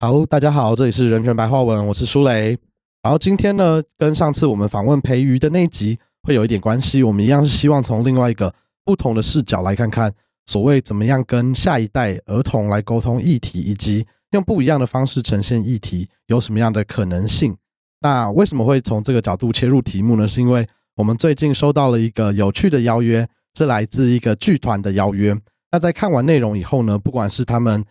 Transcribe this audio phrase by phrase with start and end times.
[0.00, 2.56] 好，大家好，这里是人权白话文，我是舒雷。
[3.02, 7.02] 然后今天呢，跟上次我们访问培瑜的那一集会有一点关系。
[7.02, 10.14] 我们一样是希望从另外一个不同的视角来看看，
[10.46, 17.56] 所谓怎么样跟下一代儿童来沟通议题，以及用不一样的方式呈现议题，有什么样的可能性？
[18.00, 20.28] 那为什么会从这个角度切入题目呢？
[20.28, 25.36] 是因为我们最近收到了一个有趣的邀约，是来自一个剧团的邀约。
[25.72, 27.84] 那在看完内容以后呢，不管是他们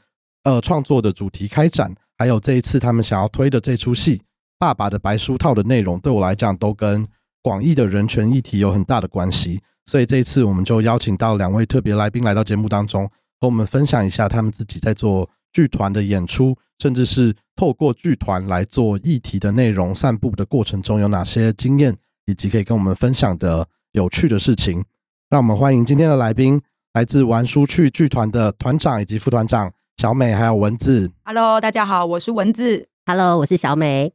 [0.47, 4.17] 呃创作的主题开展，还有这一次他们想要推的这出戏
[4.57, 7.05] 《爸爸的白书套》的内容，对我来讲都跟
[7.43, 9.59] 广义的人权议题有很大的关系。
[9.85, 13.05] 所以这一次我们就邀请到两位特别来宾来到节目当中，
[13.41, 21.93] 和我们分享一下他们自己在做剧团的演出，甚至是透过剧团来做议题的内容散布的过程中有哪些经验，
[22.25, 24.81] 以及可以跟我们分享的有趣的事情。
[25.29, 26.61] 让我们欢迎今天的来宾。
[26.93, 31.09] 来自玩书趣剧团的团长以及副团长小美，还有文字。
[31.25, 32.87] Hello，大家好，我是文字。
[33.07, 34.13] Hello，我是小美。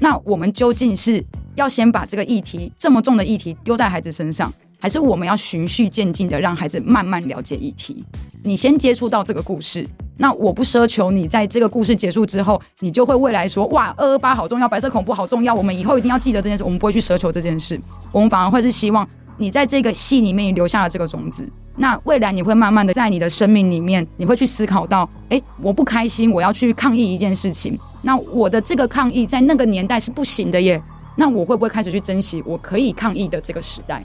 [0.00, 1.22] 那我们究竟是
[1.56, 8.02] 要先把这个议题这么重的议题丢在孩子身上，还是我们要循序渐进的让孩子慢慢了解议题？
[8.42, 9.86] 你先接触到这个故事。
[10.16, 16.64] 那我不奢求你在这个故事结束之后，你就会未来说哇二二八好重要，白色恐怖好重要，我们以后一定要记得这件事。
[16.64, 17.78] 我们不会去奢求这件事，
[18.10, 19.06] 我们反而会是希望
[19.38, 21.48] 你在这个戏里面留下了这个种子。
[21.76, 27.78] 那未来你会慢慢的在你的生命里面，你会去思考到，哎，我不开心，我要去抗议一件事情。
[28.02, 30.82] 那我的这个抗议在那个年代是不行的耶。
[31.16, 34.04] 那我会不会开始去珍惜我可以抗议的这个时代？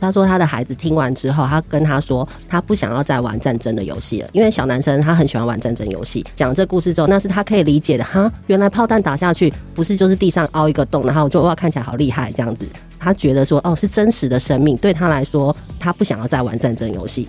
[0.00, 6.24] 他说他的孩子听完之后，他跟他说他不想要再玩战争的游戏了，因为小男生他很喜欢玩战争游戏。
[6.34, 8.32] 讲这故事之后，那是他可以理解的哈。
[8.46, 12.66] 原来炮弹打下去不是就是地上凹一个洞，然后就哇看起来好厉害这样子。
[12.98, 17.28] 他觉得说哦是真实的生命，对他来说他不想要再玩战争游戏。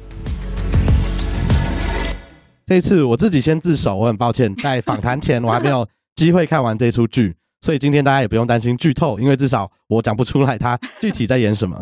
[2.65, 11.81] 这次我自己先自首，我很抱歉，在访谈前我还没有机会看完这出剧，所以今天大家也不用担心剧透，因为至少我讲不出来他具体在演什么。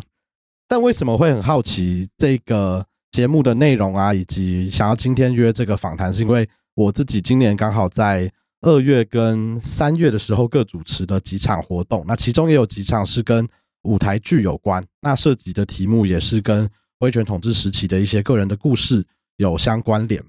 [0.69, 8.31] 但为什么会很好奇这个节目的内容啊，以及想要今天约这个访谈，是因为我自己今年刚好在
[8.61, 13.49] 二月跟三月的时候各主持了几场活动，那其中也有几场是跟
[13.81, 16.69] 舞台剧有关，那涉及的题目也是跟
[16.99, 19.03] 威权统治时期的一些个人的故事
[19.37, 20.23] 有相关联。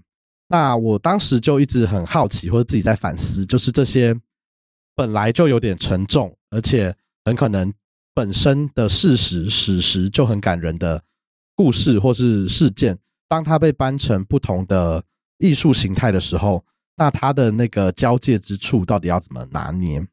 [0.49, 4.19] 那我当时就一直很好奇，或者自己在反思，就是这些
[4.97, 6.95] 本来就有点沉重，而且
[7.27, 7.71] 很可能。
[8.21, 11.03] 本身的事实史实就很感人的
[11.57, 12.99] 故事或是事件，
[13.31, 15.03] 当它被搬成不同的
[15.39, 16.63] 艺术形态的时候，
[16.99, 20.07] 那它的那个交界之处到底要怎么拿捏？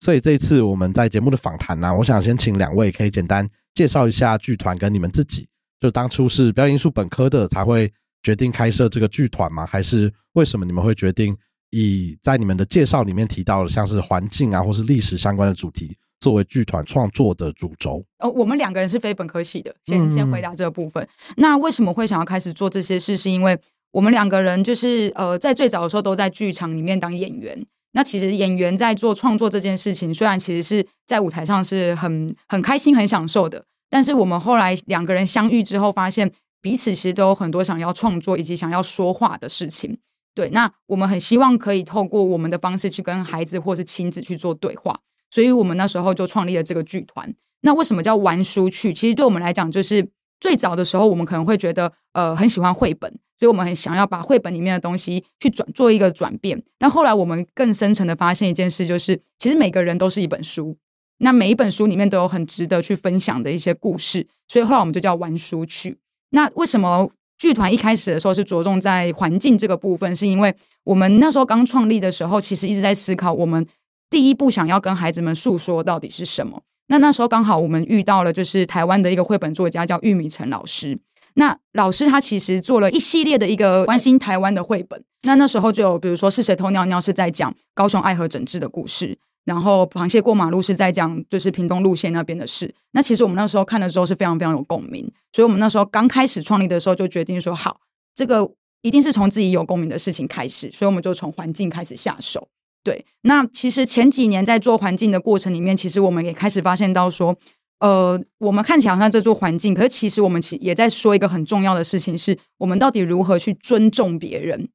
[0.00, 5.46] 所以这一次我们在节目的访谈呢，我想先请两位可以简单介绍一下剧团跟你们自己。
[5.78, 7.88] 就当初是表演艺术本科的才会
[8.24, 9.64] 决定开设这个剧团吗？
[9.64, 11.36] 还是为什么你们会决定
[11.70, 15.96] 以在你们的介绍里面提到的像是环境啊或是历史相关的主题？
[16.22, 19.74] 作为剧团创作的主轴，哦，我们两个人是非本科系的。
[19.84, 21.06] 先先回答这个部分。
[21.36, 23.16] 那为什么会想要开始做这些事？
[23.16, 23.58] 是因为
[23.90, 27.66] 我们两个人就是呃，在最早的时候都在剧场里面当演员。
[27.94, 39.98] 那其实演员在做创作这件事情，虽然其实是在舞台上是很很开心、很享受的，但是我们后来两个人相遇之后，发现彼此其实都有很多想要创作以及想要说话的事情。
[40.34, 45.00] 对，那我们很希望可以透过我们的方式去跟孩子或是亲子去做对话。
[45.32, 47.34] 所以我们那时候就创立了这个剧团。
[47.62, 48.92] 那为什么叫玩书去？
[48.92, 50.06] 其实对我们来讲，就是
[50.38, 56.62] 最早的时候，我们可能会觉得，呃，很喜欢绘本，所以我们很想要把绘本里面的东西去转做一个转变。
[56.78, 60.76] 但后来我们更深层的发现一件事，就是其实每个人都是一本书，
[61.18, 64.26] 那每一本书里面都有很值得去分享的一些故事。
[64.48, 65.96] 所以后来我们就叫玩书去。
[66.30, 70.14] 那为什么剧团一开始的时候是着重在环境这个部分？
[70.14, 70.54] 是因为
[70.84, 73.64] 我们那时候刚创立的时候，其实一直在思考我们。
[74.12, 76.62] 第一步想要跟孩子们诉说到底是什么？
[76.88, 80.98] 那那时候刚好我们遇到了，就是台湾的一个绘本作家叫玉米陈老师。
[81.36, 85.02] 那老师他其实做了一系列的一个关心台湾的绘本。
[85.22, 89.16] 那那时候就有，比如说是谁偷尿尿是在讲高雄爱河整治的故事，
[89.46, 92.74] 然后螃蟹过马路是在讲就是屏东路线那边的事。
[92.90, 97.80] 那其实我们那时候看的时候是非常非常有共鸣，所以我们那时候刚开始创立的时候就决定说，好，
[98.14, 98.46] 这个
[98.82, 102.46] 一定是从自己有共鸣的事情开始，所以我们就从环境开始下手。
[102.84, 107.36] 对，那其实前几年在做环境的过程里面，其实我们也开始发现到说，
[107.80, 114.68] 呃，我们看起来好像在做环境，可是其实我们其也在说一个很重要的事情，是我们到底如何去尊重别人。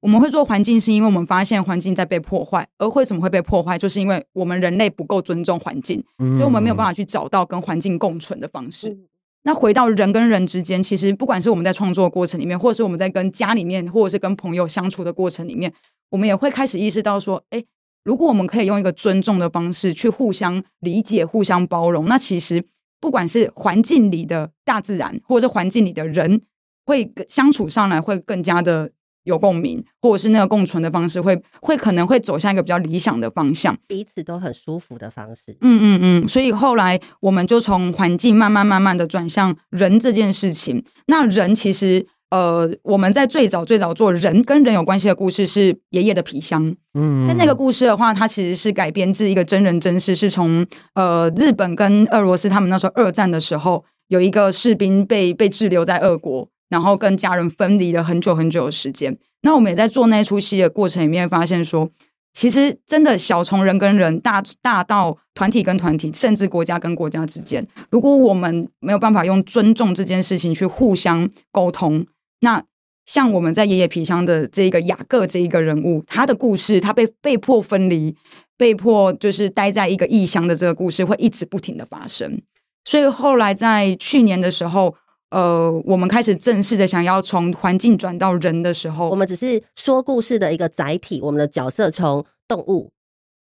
[0.00, 8.96] 我们会做环境，是因为我们发现环境在被破坏，而为什么会被破坏，就是因为我们人类不够尊重环境，所以我们没有办法去找到跟环境共存的方式。
[9.42, 15.70] 那回到人跟人之间，其实不管是我们在创作过程里面，或者是我们在跟家里面，或者是跟朋友相处的过程里面，
[16.10, 17.64] 我们也会开始意识到说，哎，
[18.04, 22.64] 如果我们可以用一个尊重的方式去互相理解、互相包容，那其实
[23.00, 26.42] 不管是环境里的大自然，或者是环境里的人，
[26.84, 28.92] 会相处上来会更加的。
[29.24, 35.52] 有共鸣，或者是那个共存的方式，会会可能会走向一个比较理想的方向，彼此都很舒服的方式。
[35.60, 40.82] 嗯嗯嗯，所以后来我们就从环境慢慢慢慢的转向人这件事情。
[41.06, 46.74] 那人其实，呃，我们在最早最早做人跟人有关系的故事是爷爷的皮箱。
[46.94, 56.48] 嗯，那那个故事的话，它其实是改编自一个真人真事，是从呃日本跟俄罗斯他们那时候二战的时候，有一个士兵被被滞留在俄国。
[56.70, 59.18] 然后跟家人分离了很久很久的时间。
[59.42, 61.90] 那我们也在做那出戏的过程里面，发现说，
[62.32, 72.06] 其实真的小从人跟人，大大到团体跟团体，甚至国家跟国家之间，如果我们没有办法用尊重这件事情去互相沟通，
[72.40, 72.62] 那
[73.06, 78.14] 像我们在爷爷皮箱的这一个雅各这一个人物，他的故事，他被被迫分离，
[78.56, 82.40] 被迫就是待在一个异乡的这个故事，会一直不停的发生。
[82.84, 84.96] 所以后来在去年的时候。
[85.32, 91.20] 呃，我们开始正式的想要从环境转到人的时候，我们只是说故事的一个载体。
[91.22, 92.90] 我们的角色从动物，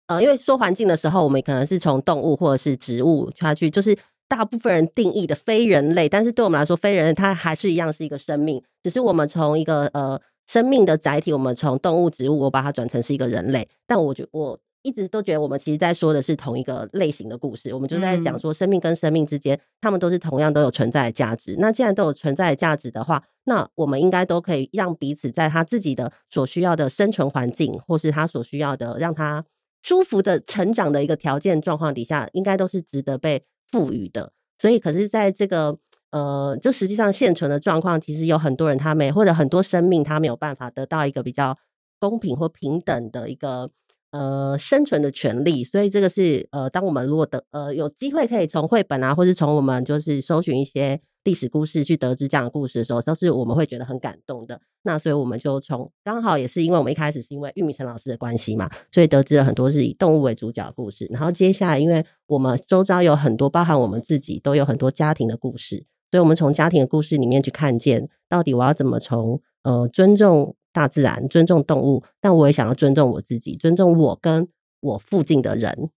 [0.08, 3.96] 呃，因为说环境的时候，我们可能是从动物或者是植物下去，就是
[4.28, 6.08] 大部分人定义的非人类。
[6.08, 13.68] 但是对我们来说，非人类它还是一样是一个生命，只是我们从一个呃生命的载体，我们从动物、植物，我把它转成是一个人类。
[13.86, 14.60] 但我觉我。
[14.82, 21.56] 一直都觉得我们其实在说的是同一个类型的故事，我们就在讲说生命跟生命之间，他们都是同样都有存在的价值。
[21.58, 29.44] 那既然都有存在的价值的话，那我们应该都可以让彼此在他自己的所需要的生存环境，或是他所需要的让他
[29.82, 34.32] 舒服的成长的一个条件状况底下，应该都是值得被赋予的。
[34.58, 35.78] 所以，可是在这个
[36.10, 41.56] 呃，就实际上现存的状况，其实有很多人他没或者很多生命他没有办法得到一个比较
[41.98, 43.70] 公平或平等的一个。
[44.10, 54.58] 呃，生存的权利，所以这个是呃，当我们如果得呃有机会可以从绘本啊，或是从我们就是搜寻一些历史故事去得知这样的故事的时候，都是我们会觉得很感动的。
[54.82, 61.06] 那所以我们就从刚好也是因为我们一开始是因为玉米陈老师的关系嘛，所以得知了很多是以动物为主角的故事。
[61.10, 70.56] 然后接下来，因为我们周遭有很多，包含我们自己都有很多家庭的故事，所以我们从家庭的故事里面去看见，到底我要怎么从呃尊重。
[70.70, 74.46] 大自然尊重动物，但我也想要尊重我自己，尊重我跟
[74.80, 75.90] 我附近的人。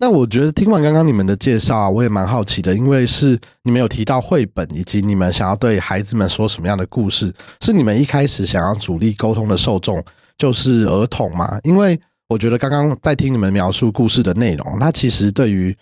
[0.00, 10.02] 那我觉得听完刚刚你们的介绍啊，我也蛮好奇的，因为是你们有提到绘本，以及你们想要对孩子们说什么样的故事，是你们一开始想要主力沟通的受众
[10.38, 11.60] 就是儿童吗？
[11.64, 15.76] 因为我觉得刚刚在听你们描述故事的内容，那其实对于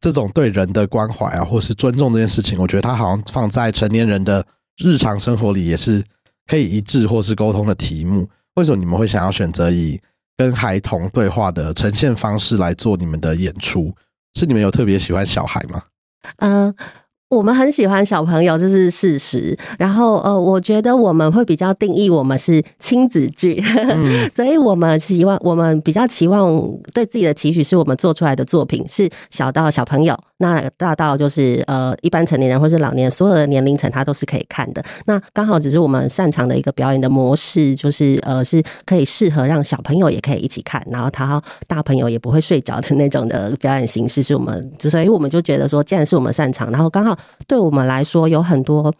[0.00, 4.46] 这种对人的关怀啊，或是尊重这件事情，我觉得它好像放在成年人的
[4.82, 6.02] 日常生活里也是。
[6.48, 8.24] 可以一致或是沟通的题目，
[8.54, 10.00] 为什么你们会想要选择以
[10.36, 13.94] 跟孩童对话的呈现方式来做你们的演出？
[14.34, 15.82] 是你们有特别喜欢小孩吗？
[16.38, 16.74] 嗯。
[17.28, 19.58] 我们很喜欢小朋友，这是事实。
[19.80, 23.60] 然后，呃，我觉得我们会比较定义我们是亲子剧，
[24.32, 26.48] 所以我们希望我们比较期望
[26.94, 34.84] 对自己的期许，是我们做出来的作品是小到小朋友，那大到就是呃一般成年人或是老年，所有的年龄层他都是可以看的。
[35.06, 47.16] 那刚好只是我们擅长的一个表演的模式，就是呃是可以适合让小朋友也可以一起看，然后他大朋友也不会睡着的那种的表演形式，是我们，所以我们就觉得说，既然是我们擅长，然后刚好。
[47.48, 48.92] 对我们来说，有很多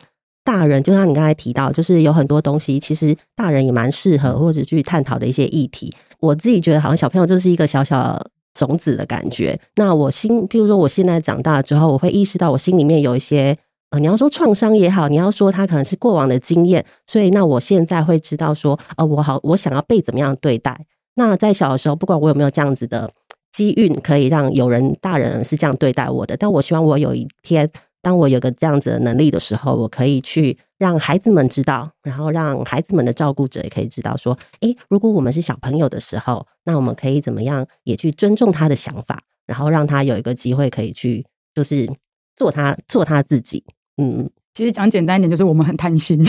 [0.45, 5.93] 大人，就像你刚才提到，就是有很多东西，其实大人也蛮适合或者去探讨的一些议题。
[6.21, 8.25] 我自己觉得，好像小朋友就是一个小小
[8.57, 9.59] 种子的感觉。
[9.77, 13.57] 那我心，譬如说，我现在长大之后，我会意识到我心里面有一些，
[13.91, 20.87] 呃，你要说创伤也好，你要说它可能是过往的经验，所以那我现在会知道说，呃，我好，我想要被怎么样对待。
[21.17, 23.11] 那在小的时候，不管我有没有这样子的
[23.53, 27.71] 机运，可以让有人大人是这样对待我的，但我希望我有一天。
[28.07, 41.91] 当我有个这样子的能力的时候，我可以去让孩子们知道，然后让孩子们的照顾者也可以知道，说，诶，如果我们是小朋友的时候，那我们可以怎么样，也去尊重他的想法，然后让他有一个机会可以去，就是
[42.37, 43.65] 做他做他自己。
[44.01, 46.25] 嗯，其实讲简单一点，就是我们很贪心。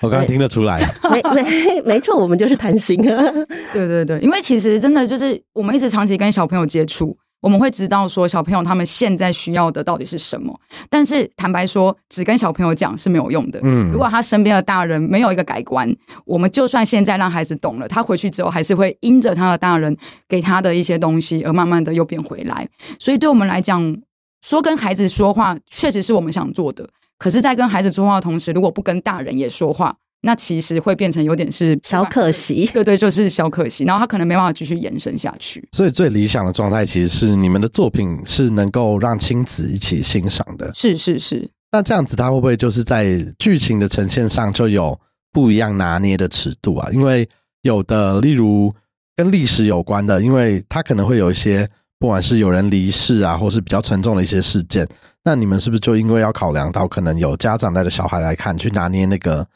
[0.00, 3.00] 我刚刚听得出来，没没没错，我们就是贪心。
[3.72, 7.16] 对对对，因为其实真的就是我们一直长期跟小朋友接触。
[7.44, 10.58] 我们会知道说小朋友他们现在需要的到底是什么，
[10.88, 13.60] 但是坦白说，只跟小朋友讲是没有用的。
[13.62, 19.94] 嗯，如果他身边的大人没有一个改观，我们就算现在让孩子懂了，他回去之后还是会因着他的大人
[20.26, 22.66] 给他的一些东西而慢慢的又变回来。
[22.98, 23.94] 所以对我们来讲，
[24.40, 26.88] 说跟孩子说话，确实是我们想做的。
[27.18, 32.68] 可是，在跟孩子说话的同时，如果不跟大人也说话，那其实会变成有点是小可惜。
[32.72, 33.84] 对对，就是小可惜。
[33.84, 35.66] 然后他可能没办法继续延伸下去。
[35.72, 40.72] 所以，最理想的状态其实是你们的作品是能够让亲子一起欣赏的。
[40.74, 41.48] 是是是。
[41.70, 44.98] 那这样子，他会不会就是在剧情的呈现上就有
[45.32, 46.88] 不一样拿捏的尺度啊？
[46.92, 47.28] 因为
[47.62, 48.72] 有的，例如
[49.16, 54.88] 跟历史有关的，因为他可能会有一些，不管是有人离世啊，或是比较沉重的一些事件，
[55.24, 59.46] 那你们是不是就因为要考量到可能有家长带着小孩来看，去拿捏那个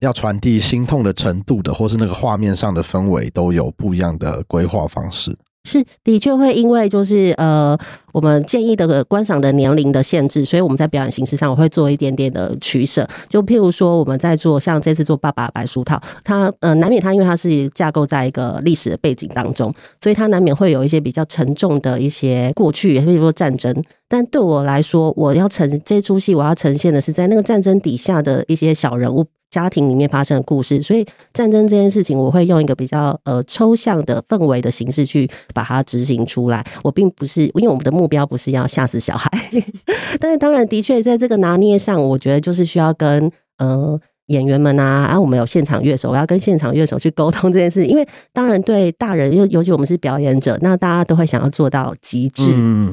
[0.00, 5.36] 要传递心痛的程度的，或是那个画面上的氛围，都有不一样的规划方式？
[5.64, 7.76] 是的确会因为就是呃，
[8.12, 13.06] 我们建议的观赏的年龄的限制，所以我们在表演形式上我会做一点点的取舍。
[13.28, 23.74] 就譬如说，我们在做像这次做《爸爸白书套》，它呃难免它因为它是架构在一个历史的背景当中，所以它难免会有一些比较沉重的一些过去，比如说战争。
[24.08, 29.26] 但对我来说，我要呈这出戏，我要呈现的是在那个战争底下的一些小人物。
[29.50, 36.64] 家庭里面发生的故事，所以战争这件事情，我会用一个比较呃抽象的氛围的形式去把它执行出来。
[36.84, 39.30] 我并不是因为我们的目标不是要吓死小孩，
[40.20, 47.86] 但是当然的确在这个拿捏上，我觉得就是需要跟呃演员们啊，啊我们有现场乐手，我要跟现场乐手去沟通这件事。
[47.86, 52.52] 因为当然对大人，尤尤其我们是表演者，那大家都会想要做到极致，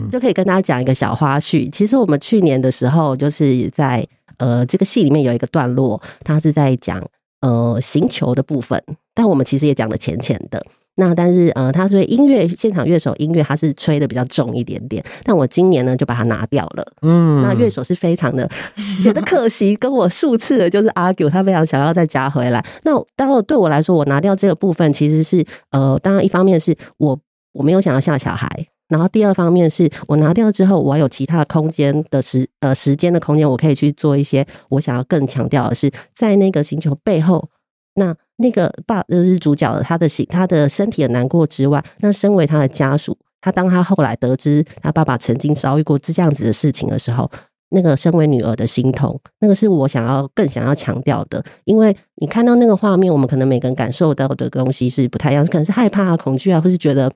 [0.09, 1.69] 就可以跟大家讲一个小花絮。
[1.69, 4.07] 其实我们去年的时候就是在。
[4.37, 7.03] 呃，这个戏里面有一个段落，它是在讲
[7.41, 8.81] 呃行球的部分，
[9.13, 10.65] 但我们其实也讲的浅浅的。
[10.97, 16.87] 那但是呃，他说音乐现场乐手音乐他是吹的比较重一点点，但我今年呢就把它拿掉了。
[17.01, 18.49] 嗯，那乐手是非常的
[19.03, 22.65] 觉得可惜，跟我数次的就是 argue，他非常想要再加回来。
[22.83, 27.19] 那当然对我来说，我拿掉这个部分其实是呃，当然一方面是我
[27.51, 28.47] 我没有想要吓小孩。
[28.87, 37.49] 然后第二方面是我拿掉之后，我有其他空间的时呃时间的空间，我可以去做一些我想要更强调的是，在那个星球背后，
[37.95, 47.27] 那那个爸就是主角的他的心他的身体的难过之外，那身为他的家属，他当他后来得知他爸爸曾经遭遇过这样子的事情的时候，
[47.69, 57.11] 那个身为女儿的心痛，那个是我想要更想要强调的，因为你看到那个画面，我们可能每个人感受到的东西是不太一样，可能是害怕啊、恐惧啊，或是觉得。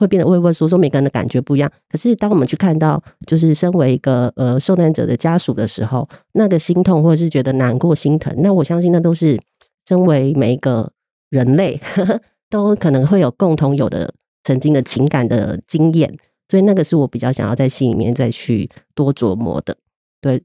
[0.00, 1.70] 会变得畏畏缩缩，每个人的感觉不一样。
[1.90, 9.38] 可是，当我们去看到，就是身为一个呃受难者的家属的时候，那个心痛或者是觉得难过、心疼，那我相信那都是
[9.86, 10.90] 身为每一个
[11.28, 11.78] 人类
[12.48, 14.10] 都可能会有共同有的
[14.42, 16.10] 曾经的情感的经验。
[16.48, 19.76] 所以，那个是我比较想要在心里面再去多琢磨的。
[20.22, 20.42] 对，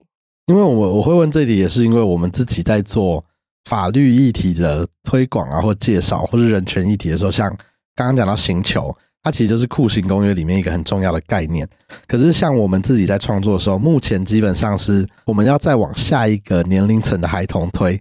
[0.47, 3.23] 因为我我会问这里，也是因为我们自己在做
[3.69, 7.49] 法律议题的推广啊，或介绍，或是人权议题的时候，像
[7.95, 8.93] 刚刚讲到刑求。
[9.25, 11.67] 它其实就是酷刑公约里面一个很重要的概念。
[12.05, 17.99] 可是像我们自己在创作的时候，目前基本上是我们要再往下一个年龄层的孩童推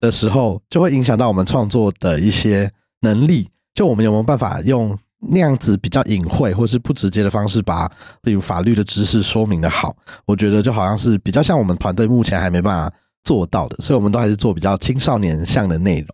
[0.00, 2.68] 的时候，就会影响到我们创作的一些
[3.02, 3.48] 能力。
[3.74, 4.98] 就我们有没有办法用
[5.30, 7.88] 那样子比较隐晦或是不直接的方式，把
[8.22, 9.94] 例如法律的知识说明的好？
[10.24, 16.08] 我觉得就好像是比较像我们团队目前还没办法做到的，所以我们都还是做比较青少年向的内容。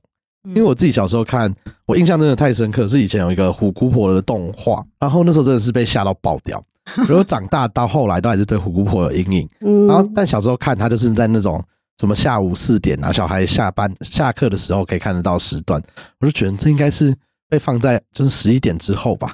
[0.49, 1.54] 因为我自己小时候看，
[1.87, 6.62] 我印象真的太深刻，是以前有一个虎姑婆的动画，然后那时候真的是被吓到爆掉。
[7.06, 9.49] 如果长大到后来都还是对虎姑婆有阴影。
[9.87, 11.62] 然后但小时候看他就是在那种
[12.00, 15.80] 什么下午四点啊，小孩下班下课的时候可以看得到时段，
[16.18, 17.14] 我就觉得这应该是
[17.49, 19.32] 被放在就是十一点之后吧。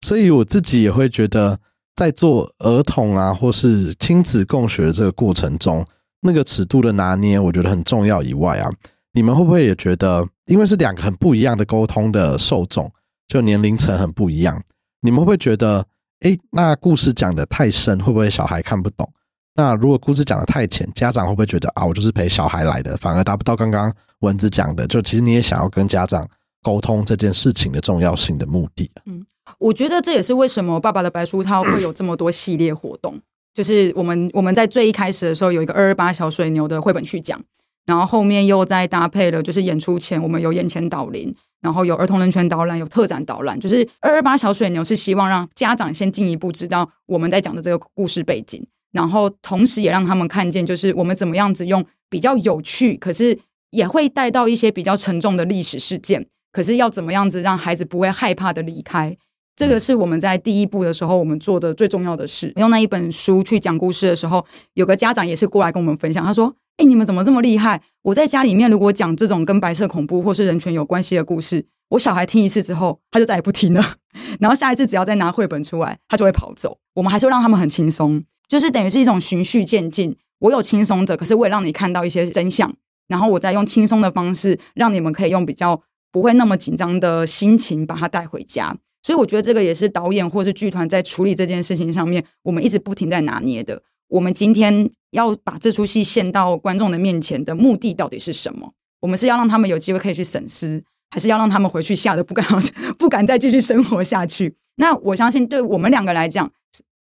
[0.00, 1.58] 所以我自己也会觉得，
[1.94, 5.84] 在做儿童啊或是亲子共学的这个过程中，
[6.22, 8.22] 那个尺度的拿捏，我觉得很重要。
[8.22, 8.70] 以外啊。
[9.18, 12.88] 你们会不会也觉得，因为是两个很不一样的沟通的受众，
[13.26, 14.62] 就年龄层很不一样，
[15.00, 15.84] 你们会不会觉得，
[16.20, 19.12] 哎，那故事讲的太深，会不会小孩看不懂？
[19.56, 26.24] 那如果故事讲的太浅，家长会不会觉得啊，我就是陪小孩来的，反而达不到刚刚文字讲的，就其实你也想要跟家长
[26.62, 28.88] 沟通这件事情的重要性的目的？
[29.06, 29.26] 嗯，
[29.58, 33.20] 我觉得这也是为什么爸爸的白书套会有这么多系列活动，
[33.52, 37.42] 就是我们我们在最一开始的时候有一个二二八小水牛的绘本去讲。
[37.88, 43.58] 然后后面又再搭配了，就是演出前我们有眼前导聆，然后有儿童人权导览，有特展导览。
[43.58, 53.38] 就是二二八小水牛是希望让家长先进一步知道我们在讲的这个故事背景，然后同时也让他们看见，就是我们怎么样子用比较有趣，可是
[53.70, 59.16] 也会带到一些比较沉重的历史事件，可是要怎么样子让孩子不会害怕的离开，
[59.56, 62.52] 这个是我们在第一步的时候我们做的最重要的事。
[62.56, 66.54] 用那一本书去讲故事的时候，有个家长也是过来跟我们分享，他说。
[66.78, 67.82] 哎，你们怎么这么厉害？
[68.02, 73.96] 我在家里面如果讲这种跟白色恐怖或是人权有关系的故事，我小孩听一次之后，他就再也不听了。
[74.38, 76.78] 然后下一次只要再拿绘本出来，他就会跑走。
[76.94, 78.24] 我们还是让他们很轻松。
[78.46, 80.16] 就是等于是一种循序渐进。
[80.38, 82.72] 我有轻松的，可是我也让你看到一些真相，
[83.08, 85.82] 然后我再用轻松的方式，让你们可以用比较
[86.12, 88.76] 不会那么紧张的心情把它带回家。
[89.02, 93.82] 所以我觉得这个也是导演或是剧团在处理这件事情上面，我们一直不停在拿捏的。
[94.08, 98.72] 我们今天要把这出戏献到观众的面前的目的到底是什么？
[99.00, 102.44] 我们是要让他们有机会可以去审思，还是要让他们回去吓得不敢
[102.98, 104.54] 不敢再继续生活下去？
[104.76, 106.50] 那我相信，对我们两个来讲，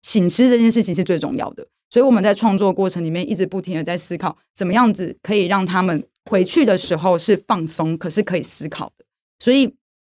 [0.01, 1.67] 醒思这件事情是最重要的。
[1.89, 9.05] 所以我们在创作过程里面一直不停的在思考，怎么样子可以让他们回去的时候是放松，可是可以思考的。
[9.39, 9.73] 所以，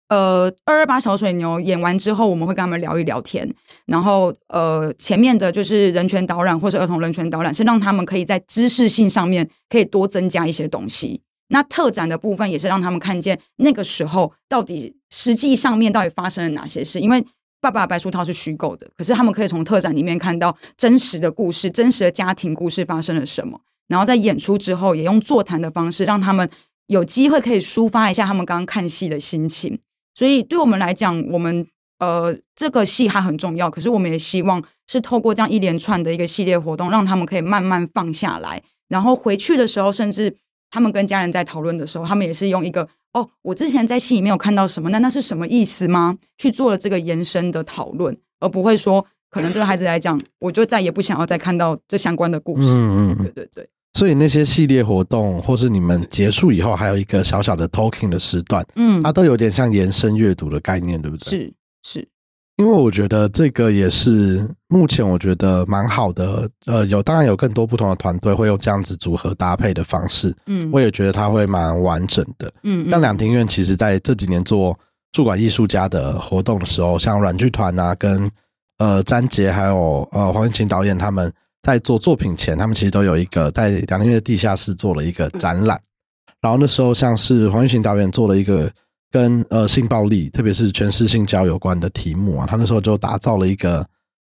[0.10, 3.48] 呃，二二八小水牛演完之后，我们会跟他们聊一聊天。
[3.88, 11.22] 然后，呃，前面的就是人权导览或是儿童人权导览，是让他们可以在知识性上面可以多增加一些东西。
[11.50, 17.26] 那特展的部分也是让他们看见那个时候到底实际上面到底发生了哪些事，因为。
[17.60, 23.60] 爸爸白书套是虚构的，可是他们可以从特展里面看到真实的故事、真实的家庭故事发生了什么。
[23.88, 26.48] 然后在演出之后，也用座谈的方式，让他们
[26.86, 29.80] 有机会可以抒发一下他们刚刚看戏的心情。
[30.18, 31.68] 所以对我们来讲，我们
[32.00, 40.36] 呃这个戏还很重要，可是我们也希望是透过这样一连串的一个系列活动，让他们可以慢慢放下来，然后回去的时候，甚至
[40.72, 42.90] 他们跟家人在讨论的时候，他们也是用一个。
[43.14, 44.90] 哦，我之前在戏里面有看到什么？
[44.90, 46.18] 那那是什么意思吗？
[46.38, 52.68] 去做了这个延伸的讨论，而不会说可能对孩子来讲，我就再也不想要再看到这相关的故事。
[52.70, 53.70] 嗯嗯，对对对。
[53.94, 61.30] 所以那些系列活动，或是你们结束以后，还有一个小小的 talking 的时段，嗯，它都有点像延伸阅读的概念，对不对？
[61.30, 61.54] 是
[61.84, 62.08] 是。
[62.58, 74.76] 因为我觉得这个也是目前我觉得蛮好的，呃，有当然有更多不同的团队会用这样子组合搭配的方式，嗯，我也觉得它会蛮完整的，嗯，像两庭院其实在这几年做
[75.12, 78.28] 驻馆艺术家的活动的时候，像软剧团啊，跟
[78.80, 81.32] 呃詹杰还有呃黄云琴导演他们
[81.68, 85.80] 在做作品前，他们其实都有一个在两庭院的地下室做了一个展览，
[86.42, 88.72] 然后那时候像是黄玉琴导演做了一个。
[89.10, 93.84] 跟呃性暴力，特别是全是性交有关的题目啊，他那时候就打造了一个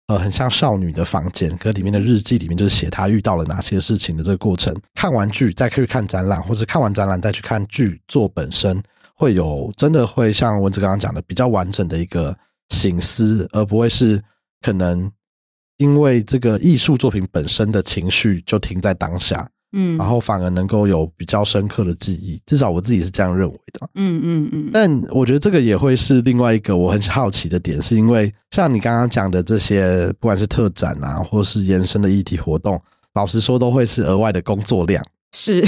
[0.07, 4.75] 呃很像少女的房间，可里面的日记里面就是写他遇到了哪些事情的这个过程。
[4.95, 8.81] 看完剧再去看展览，或者看完展览再去看剧作本身，
[9.15, 12.35] 会有真的会像文子刚刚讲的比较完整的一个
[12.69, 14.19] 醒思，而不会是
[14.61, 15.09] 可能
[15.77, 19.47] 因为这个艺术作品本身的情绪就停在当下。
[19.75, 23.89] 嗯，然后反而能够有比较深刻的记忆，至少我自己是这样认为的。
[23.95, 24.69] 嗯嗯嗯。
[24.71, 32.79] 但我觉得这个也会是另外一个我很好奇的点，是因为像你刚刚讲的这些，不管是特展啊，或是延伸的议题活动，
[33.15, 35.03] 老实说都会是额外的工作量。
[35.35, 35.67] 是。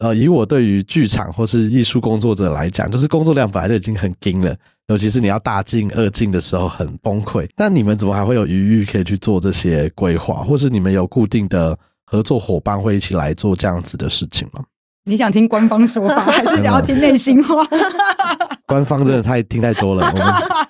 [0.00, 4.54] 呃，以我对于剧场或是艺术工作者来讲，就是工作量本来就已经很紧了，
[4.88, 7.48] 尤其是你要大进二进的时候很崩溃。
[7.56, 11.78] 那你们怎么还会有余裕可以去做这些规划，或是你们有固定的？
[12.04, 14.62] 合作伙伴会一起来做这样子的事情吗？
[15.06, 17.66] 你想听官方说法，还是想要听内心话？
[18.68, 20.26] 官方真的太听太多了，我们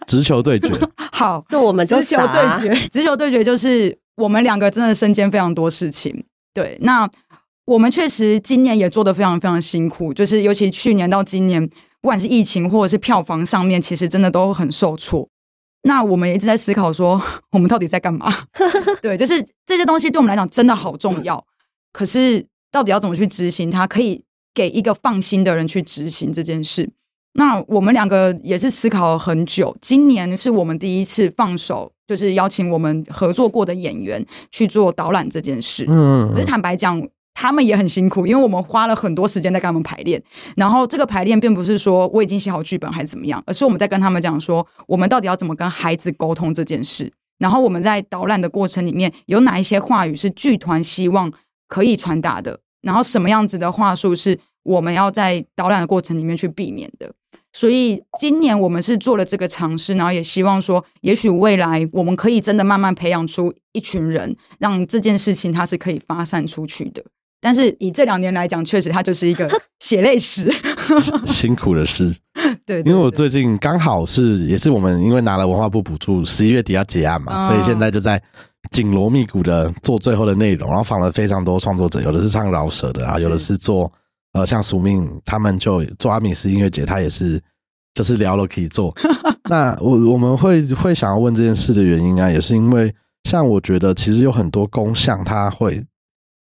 [0.07, 0.73] 直球对决。
[1.11, 6.25] 好，那我们直球对决，直球对决就是我们两个真的身兼非常多事情。
[6.55, 7.11] 对，那
[7.65, 11.69] 我们确实今年也做的非常非常辛苦，就是尤其去年到今年，
[12.03, 15.29] 不管是疫情或者是票房上面，其实真的都很受挫。
[15.85, 18.31] 那我们一直在思考说，我们到底在干嘛？
[19.01, 21.45] 对，就是这些东西对我们来讲真的好重要。
[21.93, 23.71] 可是到底要怎么去执行？
[23.71, 26.91] 它可以给一个放心的人去执行这件事。
[27.35, 29.77] 那我们两个也是思考了很久。
[29.81, 35.87] 今年是我们第一次放手，就是邀请我们合作过的演员去做导览这件事。
[35.89, 37.01] 嗯，可是坦白讲。
[37.35, 40.23] 他们也很辛苦，因为我们花了很多时间在跟他们排练。
[40.57, 47.13] 然后这个排练并不是说我已经写好剧本还是怎么样，而是我们在跟他们讲说，我们到底要怎么跟孩子沟通这件事。
[47.39, 51.33] 然后我们在导览的过程里面，有哪一些话语是剧团希望
[51.67, 52.61] 可以传达的？
[52.83, 57.13] 然后什么样子的话术是我们要在导览的过程里面去避免的？
[57.53, 67.05] 所以今年我们是做了这个尝试，然后也希望说，也许未来我们可以真的慢慢培养出一群人，让这件事情它是可以发散出去的。
[67.45, 69.51] 但是以这两年来讲，确实它就是一个
[69.83, 70.49] 血泪史，
[71.27, 72.15] 辛苦的事。
[72.65, 78.23] 对，因为我最近刚好是也是我们因为拿了文化部补助，十一月底要结案嘛，所以现在就在
[78.71, 83.93] 紧锣密鼓的做最后的内容，然后访了非常多创作者，有的是唱饶舌的啊，有的是做
[84.35, 87.41] 呃像署命他们就做阿米斯音乐节，他也是
[87.93, 88.95] 就是聊了可以做。
[89.51, 95.83] 那我我们会会想要问这件事的原因啊，也是因为像我觉得其实有很多工项，它会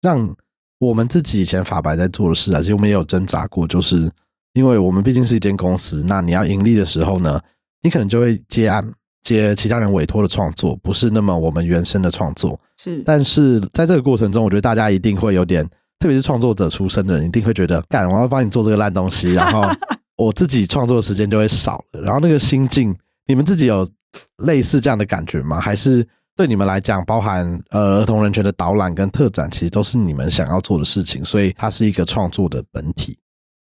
[0.02, 0.36] 让。
[0.80, 4.10] 我们自己以前法白在做的事啊，其实我们也有挣扎过，就是
[4.54, 7.40] 因为我们毕竟是一间公司，那你要盈利的时候呢，
[7.84, 8.90] 你可能就会接案，
[9.24, 12.60] 接其他人委托的创作，不是那么我们原生的创作。
[12.78, 15.64] 是，但是在这个过程中，我觉得大家一定会有点，
[16.00, 19.70] 特别是创作者出身的人，一定会觉得，干，我要帮你做这个烂东西，然后
[20.16, 22.02] 我自己创作的时间就会少了。
[22.02, 22.96] 然后那个心境，
[23.28, 23.88] 你们自己有
[24.46, 25.60] 类似这样的感觉吗？
[25.60, 26.08] 还是
[26.40, 33.18] 对你们来讲，包含呃儿童人权的导览跟特展，其实都是你们想要做的事情，所以它是一个创作的本体。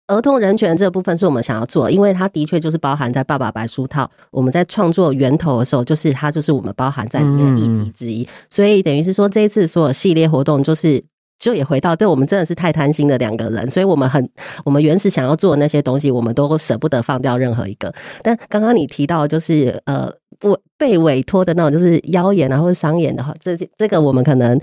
[0.06, 8.30] 儿童人权这部分是我们想要做，因为它的确就是包含在《爸爸白书套》我们在创作源头的时候，就是它就是我们包含在里面的议题之一。
[8.48, 11.04] 所以等于是说，这一次所有系列活动，就是
[11.40, 14.30] 就也回到，对我们真的是太贪心的两个人，所以我们很
[14.64, 17.92] 我们原始想要做的那些东西，我们都舍不得放掉任何一个。
[18.22, 24.60] 但刚刚你提到就是呃，我被委托的那种，就是妖演啊或者商演的话，这这个我们可能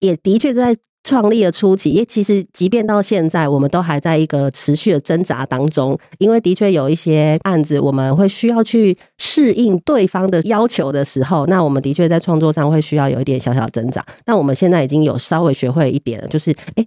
[0.00, 0.76] 也的确在。
[1.04, 5.96] 创立的初期，因为其实即便到现在，我们都还在一个持续的挣扎当中。
[6.18, 14.04] 因为的确有一些案子，我们会需要去适应对方的要求的时候，那我们的确在创作上会需要有一点小小挣扎。
[14.22, 16.84] 但我们现在已经有稍微学会一点了，就是哎，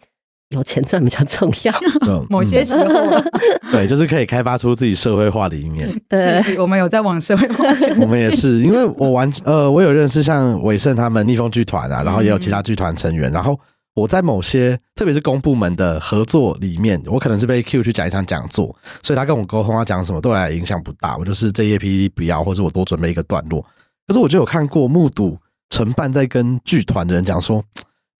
[0.51, 1.73] 有钱赚比较重要。
[2.29, 2.85] 某些时候，
[3.71, 5.89] 对，就是可以开发出自己社会化的一面。
[6.43, 7.65] 是，我们有在往社会化。
[7.99, 13.59] 我们也是，因为我完呃，我有认识像伟盛他们逆风剧团啊，然后也有其他剧团成员，然后。
[13.93, 21.17] 我在某些，特别是公部门的合作里面，我可能是被 Q 去讲一场讲座，所以他跟我沟通他讲什么，对我来影响不大。
[21.17, 23.61] 我就是这页 PPT 不要，或者我多准备一个段落。
[24.07, 25.37] 可是我就有看过目睹
[25.71, 27.61] 承办在跟剧团的人讲说，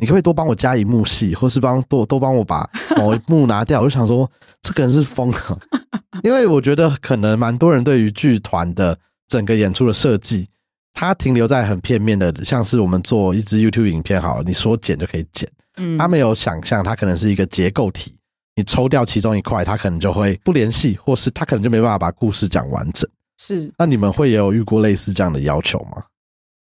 [0.01, 3.81] 你可不可以多帮我加一幕戏，或是帮多多帮我把某一幕拿掉？
[3.81, 4.29] 我就想说，
[4.63, 5.59] 这个人是疯了，
[6.23, 10.49] 因为我觉得可能蛮多人对于剧团的整个演出的设计。
[10.93, 15.47] 他停留在很片面的，像是我们做一支 YouTube 影片，好了，你说剪就可以剪。
[15.77, 18.17] 嗯，他没有想象，它可能是一个结构体，
[18.55, 23.09] 你抽掉其中一块，它可能就会不联系，或是他可能就没办法把故事讲完整。
[23.37, 26.03] 是，那你们会有遇过类似这样的要求吗？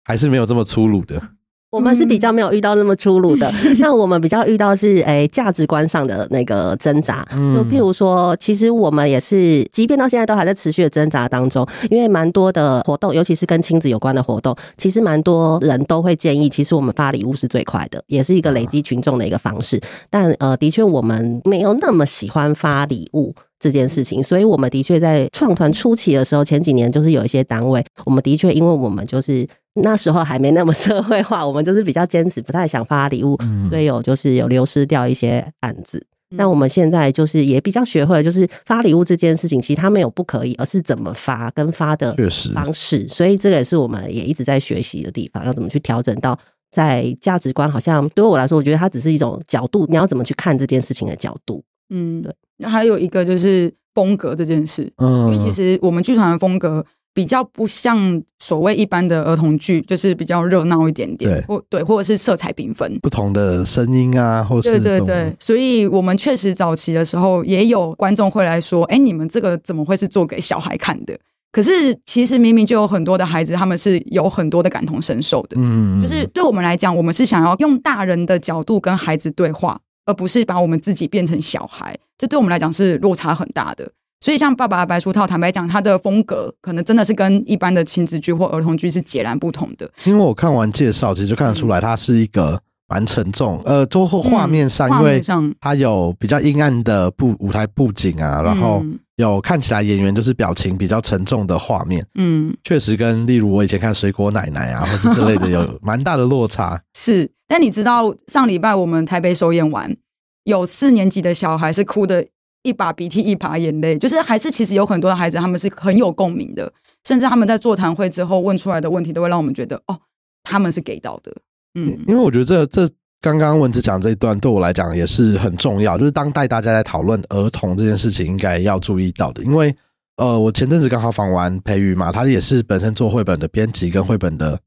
[0.03, 1.21] 还是没有这么粗鲁的？
[1.69, 7.27] 我们是比较没有遇到那么粗鲁的，那我们比较遇到是诶价值观上的那个挣扎。
[7.31, 19.77] 就譬如说，其实我们也是，即便到现在都还在持续的挣扎当中，因为蛮多的活动，尤其是跟亲子有关的活动，其实蛮多人都会建议，其实我们发礼物是最快的，也是一个累积群众的一个方式。
[20.09, 23.35] 但呃，的确我们没有那么喜欢发礼物。
[23.59, 29.47] 这件事情，所以我们的确在创团初期的时候，前几年就是有一些单位，我们的确因为我们就是
[29.81, 33.37] 那时候还没那么社会化，我们就是比较坚持，不太想发礼物，
[33.69, 36.05] 所以有就是有流失掉一些案子。
[36.31, 42.13] 那我们现在就是也比较学会，就是发礼物这件事情，其实它没有不可以，而是怎么发跟发的
[42.53, 43.07] 方式。
[43.07, 46.37] 所以这个也是我们也一直在学习的地方，要怎么去调整到
[46.69, 51.63] 在价值观，好像对我来说，我觉得它只是一种角度，你要怎么去看这件事情的角度。
[51.89, 52.35] 嗯，对。
[52.57, 56.85] 那还有一个就是风格这件事，嗯，因为其实我们剧团的风格
[57.17, 71.17] 比较不像所谓一般的儿童剧，就是比较热闹一点点，对，或对，或者是色彩缤纷，不同的声音啊，或是对对对，所以我们确实早期的时候也有观众会来说，哎，你们这个怎么会是做给小孩看的？
[71.51, 79.79] 可是其实明明就有很多的孩子，他们是有很多的感同身受的，嗯，就是对我们来讲，我们是想要用大人的角度跟孩子对话。
[80.05, 83.91] 而不是把我们自己变成小孩，这对我们来讲是落差很大的。
[84.19, 89.89] 所以，像《爸爸的白书套》，坦白讲，它的风格可能真的是跟一般的亲子剧或儿童剧是截然不同的。
[90.05, 93.61] 因为我看完介绍，其实就看得出来，它是一个蛮沉重。
[93.63, 95.21] 呃，都画面上，因为
[95.61, 98.83] 它有比较阴暗的布舞台布景啊，然后
[99.17, 102.05] 有看起来演员就是表情比较沉重的画面。
[102.15, 106.81] 嗯，确实跟例如我以前看《水果奶奶》啊，或是之类的 有蛮大的落差。
[106.95, 107.29] 是。
[107.47, 109.95] 但你知道上礼拜我们台北首演完，
[110.43, 112.25] 有四年级的小孩是哭的
[112.67, 116.71] 一把鼻涕一把眼泪，就是还是其实有很多的孩子他们是很有共鸣的，
[117.05, 119.97] 甚至他们在座谈会之后问出来的问题都会让我们觉得哦，
[120.43, 121.31] 他们是给到的。
[121.75, 122.89] 嗯，因为我觉得这这
[123.21, 129.73] 刚刚文子讲这一段对我来讲也是很重要，就是当带大家在讨论儿童这件事情应该要注意到的，因为
[130.17, 134.59] 呃，我前阵子刚好访完培瑜嘛，他也是本身做绘本的编辑跟绘本的。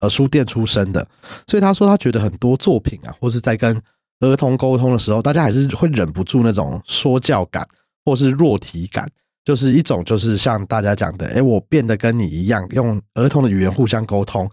[0.00, 1.06] 呃，书店出身的，
[1.46, 3.80] 所以他说他觉得很多作品啊，或是在跟
[4.20, 7.66] 儿童沟通的时候，大家还是会忍不住那种说教感，
[8.04, 9.10] 或是弱体感，
[9.44, 14.50] 就是一种就是像大家讲的，哎，我变得跟你一样，用儿童的语言互相沟通，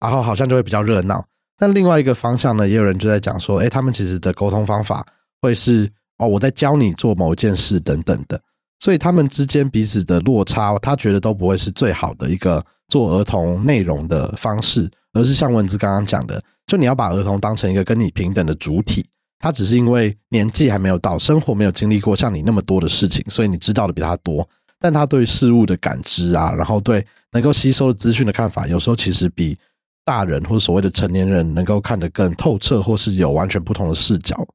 [0.00, 1.24] 然后好像就会比较热闹。
[1.56, 5.06] 但另外一个方向呢，也有人就在讲说，哎，他们其实的沟通方法
[5.40, 8.40] 会是哦，我在教你做某件事等等的，
[8.78, 12.64] 所以他们之间彼此的落差，他觉得都不会是最好的一个。
[12.88, 19.04] 做儿童内容的方式，而是像文字刚刚讲的，就你要把儿童当成一个跟你平等的主体，
[19.38, 24.48] 他只是因为年纪还没有到，生活没有经历过像你那么多的事情，所以你知道的比他多。
[24.80, 29.58] 但他对事物的感知啊，然后对能够吸收的资讯的看法，有时候其实比
[30.04, 34.46] 大人或所谓的成年人能够看得更透彻，或是有完全不同的视角。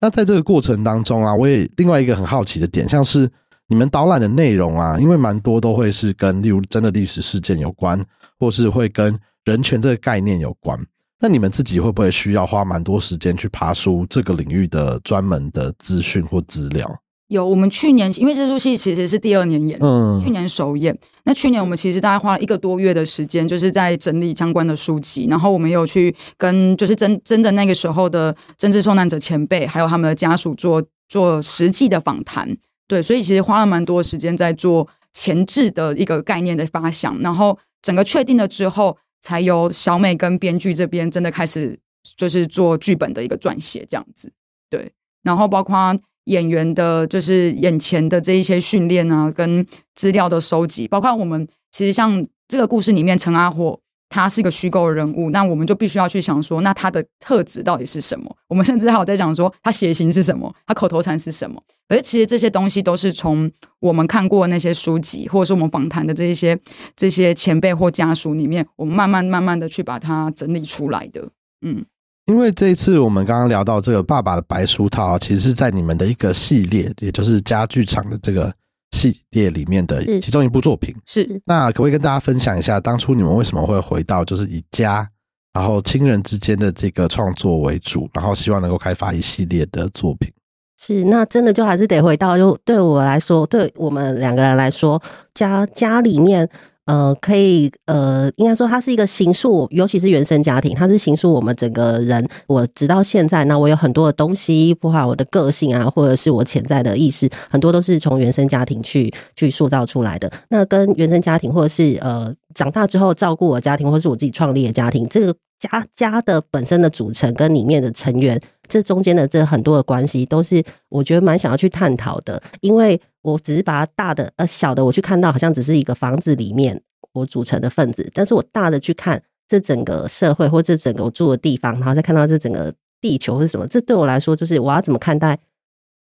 [0.00, 3.28] 那在这个过程当中啊，我也另外一个很好奇的点，像是
[3.68, 8.02] 你们导览的内容啊，因为蛮多都会是跟例如真的历史事件有关，
[8.38, 10.78] 或是会跟人权这个概念有关。
[11.20, 16.88] 那你们自己会不会需要花蛮多时间去爬书这个领域的专门的资讯或资料？
[17.26, 20.96] 有，我们去年因为这出戏其实是第二年演，嗯去年首演。
[21.24, 32.56] 那去年我们其实大概花了一个多月的时间，就是在整理相关的书籍，然后我们有去跟就是真真的那个时候的政治受难者前辈，还有他们的家属做做实际的访谈。
[32.88, 41.78] 对，所以其实花了蛮多时间在做前置的一个概念的发想，然后整个确定了之后，才由小美跟编剧这边真的开始
[42.16, 44.32] 就是做剧本的一个撰写这样子。
[44.70, 44.90] 对，
[45.22, 58.34] 然后包括演员的，就是眼前的这一些训练啊，跟资料的收集，包括我们其实像这个故事里面，陈阿火他是一个虚构人物，那我们就必须要去想说，那他的特质到底是什么？
[58.48, 61.62] 我们甚至还有在讲说，他血型是什么，他口头禅是什么？
[61.88, 66.58] 而其实这些东西都是从我们看过那些书籍，或者是我们访谈的这一些
[66.94, 71.28] 这些前辈或家属里面，我们慢慢慢慢的去把它整理出来的。
[71.62, 71.84] 嗯，
[72.26, 78.52] 因为这一次我们刚刚聊到这个爸爸的白书套，其实是在你们的一个系列，也就是家具厂的这个
[78.92, 80.94] 系列里面的其中一部作品。
[81.06, 85.08] 是那可不可以跟大家分享一下，当初你们为什么会回到就是以家，
[85.52, 90.32] 然后亲人之间的这个创作为主，然后希望能够开发一系列的作品？
[90.80, 95.02] 是，那真的就还是得回到，就对我来说，对我们两个人来说，
[95.34, 96.48] 家家里面，
[96.88, 102.26] 呃，可以，呃，应该说它是一个形塑，尤其是原生家庭，它是形塑我们整个人。
[102.46, 110.32] 我直到现在，那我有很多的东西，包括我的个性啊，或者是我潜在的意识，很多都是从原生家庭去去塑造出来的。
[110.48, 118.40] 那跟原生家庭，或者是呃长大之后照顾我家庭，或是我自己创立的家庭，这个家家的本身的组成跟里面的成员。
[118.66, 123.00] 这中间的这很多的关系，都是我觉得蛮想要去探讨的，因为
[123.32, 126.80] 我只是把它大的呃小的我去看到，好像只是一个房子里面
[127.12, 135.38] 我组成的分子，但是我大的去看这整个社会或这整个我住的地方，然后再看到这整个地球是什么，这对我来说就是我要怎么看待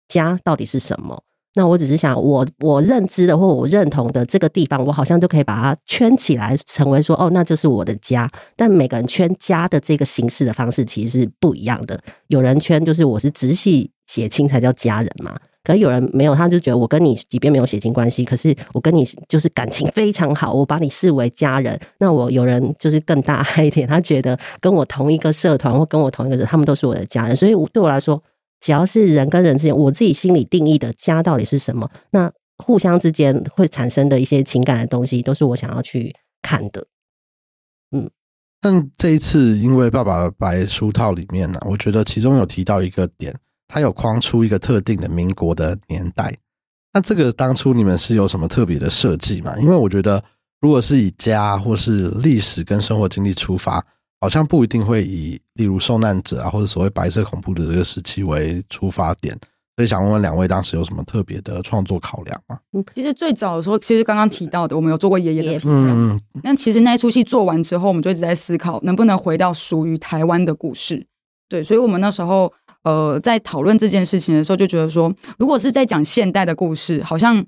[0.08, 1.22] 家到底是什么。
[1.58, 8.30] 那我只是想，我我认知的或我认同的这个地方，我好像就可以把它圈起来，成为说，哦，那就是我的家。
[8.54, 11.98] 但每个人圈家的这个形式的方式其实是不一样的。
[12.26, 15.34] 有人圈就是我是直系血亲才叫家人嘛，
[15.66, 21.78] 可是有人没有，他就觉得我跟你即便没有血亲关系，可是我跟你就是感情非常好，我把你视为家人。
[21.98, 27.34] 那我有人就是更大一点，他觉得跟我同一个社团或跟我同一个人，他们都是我的家人。
[27.34, 28.22] 所以我对我来说。
[28.58, 36.86] 只要是人跟人之间，我自己心里定义的家到底是什么，那互相之间会产生的一些情感的东西，都是我想要去看的。
[37.94, 38.08] 嗯，
[38.58, 43.32] 但这一次因为爸爸白书套里面呢，我觉得其中有提到一个点，
[43.68, 46.34] 他有框出一个特定的民国的年代。
[46.92, 49.54] 那这个当初你们是有什么特别的设计吗？
[49.58, 50.22] 因为我觉得，
[50.60, 53.84] 如果是以家或是历史跟生活经历出发。
[54.18, 59.38] 好像不一定会以例如受难者啊，或者所谓白色恐怖的这个时期为出发点，
[59.76, 62.58] 所以想问问两位当时有什么特别的创作考量吗？
[62.94, 65.90] 其实最早的时候，其实刚刚提到的，我们有做过爷爷的皮箱。
[65.90, 71.06] 嗯，那其实那一出戏做完之后，我们就一直在思考，能不能回到属于台湾的故事。
[71.46, 72.50] 对，所以我们那时候
[72.86, 77.44] 呃在讨论这件事情的时候，就觉得说，如果是在讲现代的故事，好像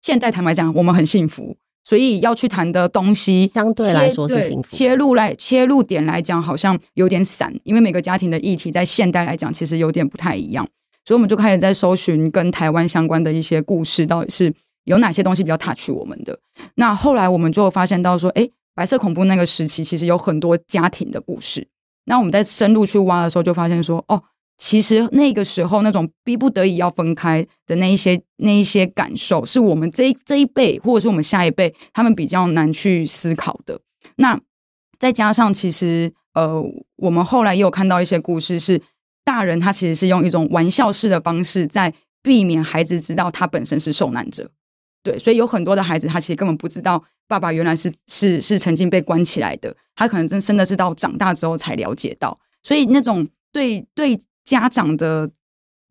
[0.00, 1.56] 现代坦白讲，我们很幸福。
[1.82, 4.68] 所以要去谈的东西，相对来说是幸福。
[4.68, 10.66] 切入来切入点来讲，好像有点散，因为每个家庭的议题在现代来讲，其实有点不太一样。
[11.04, 14.52] 所以我们就开始在搜寻跟台湾相关的一些故事，到底是
[14.84, 16.38] 有哪些东西比较 touch 我们的。
[16.76, 21.66] 那后来我们就发现到说，哎，白色恐怖那个时期，其实有很多家庭的故事。
[22.04, 24.22] 那我们在深入去挖的时候，就发现说，哦。
[24.62, 33.80] 其实那个时候那种逼不得已要分开的那一些那一些感受，是我们这这一辈或者是我们下一辈他们比较难去思考的。
[34.16, 34.38] 那
[34.98, 36.62] 再加上其实呃，
[36.96, 38.82] 我们后来也有看到一些故事，是
[39.24, 44.50] 大人他其实是用一种玩笑式的方式在避免孩子知道他本身是受难者。
[45.02, 52.38] 对，所以有很多的孩子他其实根本不知道爸爸原来是是是曾经被关起来的，他可能真真的是到长大之后才了解到。
[52.62, 54.20] 所以那种对对。
[54.42, 55.30] 家长的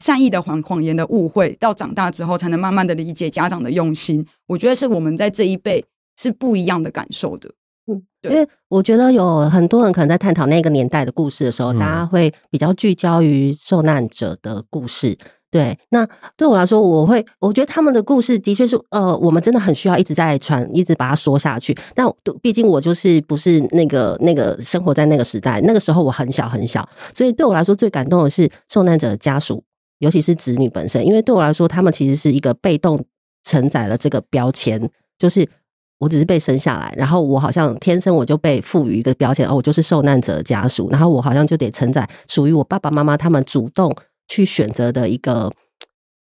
[0.04, 4.25] 善意的谎谎言的误会，到长大之后才能慢慢的理解家长的用心。
[4.47, 5.86] 我觉得是我们在这一辈
[6.17, 7.49] 是不一样的感受的。
[7.88, 15.17] 嗯，因为我觉得有很多人可能在探讨那个年代的故事的时候，大家会比较聚焦于受难者的故事。
[15.52, 16.08] 对，那
[16.38, 21.76] 对我来说，我会我觉得他们的故事的确是，呃，我们真的很需要一直在传，一直把它说下去。
[21.96, 22.06] 但
[22.40, 29.64] 毕竟我就是不是那个那个生活在那个时代，那个时候我很小很小，所以对我来说最感动的是受难者的家属，
[29.98, 33.04] 尤其是子女本身，因为对我来说，他们其实是一个被动
[33.44, 34.80] 承载了这个标签，
[35.18, 35.50] 就是
[35.98, 43.92] 我只是被生下来，然后我好像天生我就被赋予一个标签，哦，我就是受难者的家属，然后我好像就得承载属于我爸爸妈妈他们主动。
[44.30, 45.52] 去选择的一个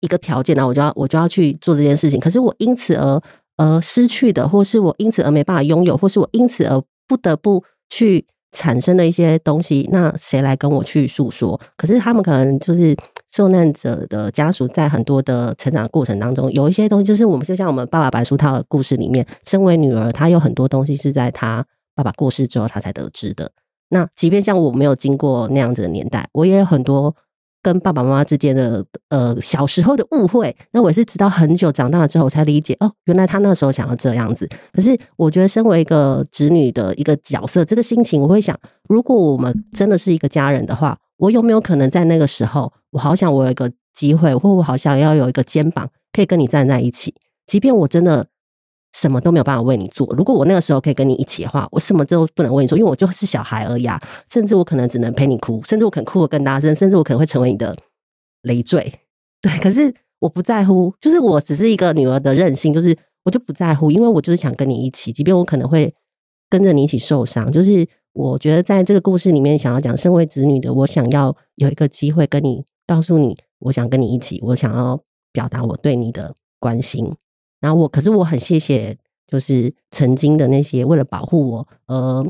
[0.01, 2.19] 一个条件呢，我就要我就要去做这件事情。
[2.19, 3.21] 可是我因此而
[3.55, 11.57] 而失去的，或是我因此而没办法拥有，或是我因此而不得不去产生的一些东西，那谁来跟我去诉说？
[11.77, 12.95] 可是他们可能就是
[13.31, 23.51] 受难者的家属，在很多的成长过程当中，有一些东西，就是我们就像我们爸爸白书套的故事里面，身为女儿，她有很多东西是在她爸爸过世之后，她才得知的。
[23.89, 27.15] 那即便像我没有经过那样子的年代，我也有很多。
[27.63, 34.47] 跟爸爸妈妈之间的呃小时候的误会，那我也是直到很久长大了之后，我才理解哦，原来他那时候想要这样子。
[34.73, 38.55] 可是我觉得，身为一个子女的一个角色，这个心情我会想，
[38.87, 47.15] 如果我们真的是一个家人的话，我有没有可能在那个时候，我好想我有一个机会，或我好想要有一个肩膀，可以跟你站在一起，
[47.47, 48.27] 即便我真的。
[48.93, 50.07] 什么都没有办法为你做。
[50.15, 53.85] 如果我那个时候可以跟你一起的话，我什么都不能为你做，因为我就是小孩而已。
[53.85, 53.99] 啊。
[54.31, 57.75] 甚至我可能只能陪你哭，甚至我可能哭得更大声，甚至我可能会成为你的
[58.43, 58.93] 累赘。
[59.41, 65.93] 对，可是我不在乎，就是我只是一个女儿的任性，就是我就不在乎，因为我就是想跟你一起，即便我可能会
[66.49, 67.51] 跟着你一起受伤。
[67.51, 74.99] 就是我觉得在这个故事里面，想要讲身为子女的，我想要有一个机会跟你告诉你，我想跟你一起，我想要
[75.31, 77.13] 表达我对你的关心。
[77.63, 82.27] 然后我，可是我很谢谢，就是曾经的那些为了保护我而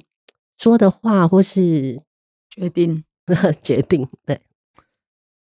[0.60, 2.00] 说的话，或是
[2.48, 3.04] 决定
[3.64, 4.08] 决定。
[4.28, 4.40] 对，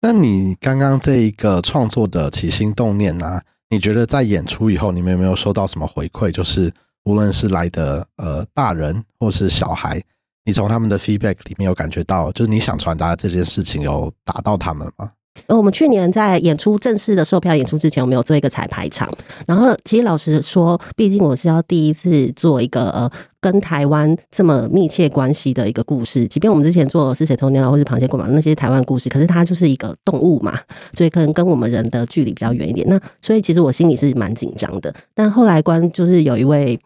[0.01, 3.39] 那你刚刚这一个创作的起心动念呢？
[3.69, 6.31] 你觉得在演出以后，你们有没有收到什么回馈？
[6.31, 10.01] 就是无论是来的呃大人或是小孩，
[10.43, 15.11] 你从他们的 feedback 里面有感觉到，就是你想传达的这件事情有达到他们吗？
[15.47, 19.11] 呃，我们去年在演出正式的售票演出之前，我们有做一个彩排场。
[19.47, 26.27] 然后，其实老实说，毕竟我是要第一次做一个呃跟台湾这么密切关系的一个故事。
[26.27, 30.59] 即便我们之前做是谁偷鸟或是螃蟹过嘛那些台湾故事，可是它就是一个动物嘛，
[30.93, 32.87] 所以可能跟我们人的距离比较远一点。
[32.87, 34.93] 那所以其实我心里是蛮紧张的。
[35.13, 36.79] 但后来观就是有一位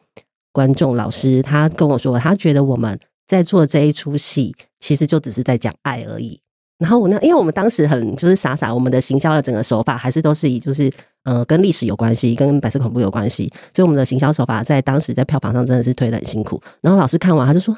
[0.51, 6.39] 观众老师，他跟我说，他觉得我们在做这一出戏，其实就只是在讲爱而已。
[6.79, 10.91] 然后我那，因为我们当时很就是傻傻，我们的行销的整个手法还是都是以就是
[11.23, 16.61] 呃跟历史有关系，跟白色恐怖有关系，所以我们的行销手法在当时在票房上真的是推的很辛苦。
[16.81, 17.75] 然后老师看完他就说：“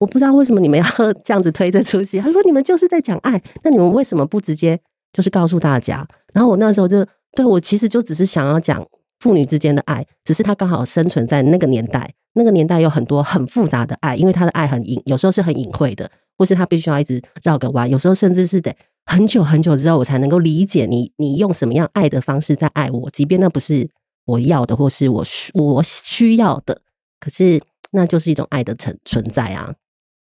[0.00, 0.84] 我不知道为什么你们要
[1.24, 4.80] 这样子推这出戏。”他说：“你们就是在讲爱，那你们为什么不直接
[5.12, 6.04] 就是告诉大家？”
[6.34, 8.84] 然后我那时候就对我其实就只是想要讲
[9.20, 16.10] 父女之间的爱，只是他刚好生存在那个年代，那个年代有很多很复杂的爱，因为他的爱很隐，有时候是很隐晦的。
[16.38, 18.74] 或是他必须要一直绕个弯，有时候甚至是得
[19.04, 23.90] 很久很久之后，我才能够理解你，你用什么样爱的方式在爱我，即便那不是
[24.24, 26.80] 我要的，或是我需我需要的，
[27.18, 29.74] 可是那就是一种爱的存存在啊。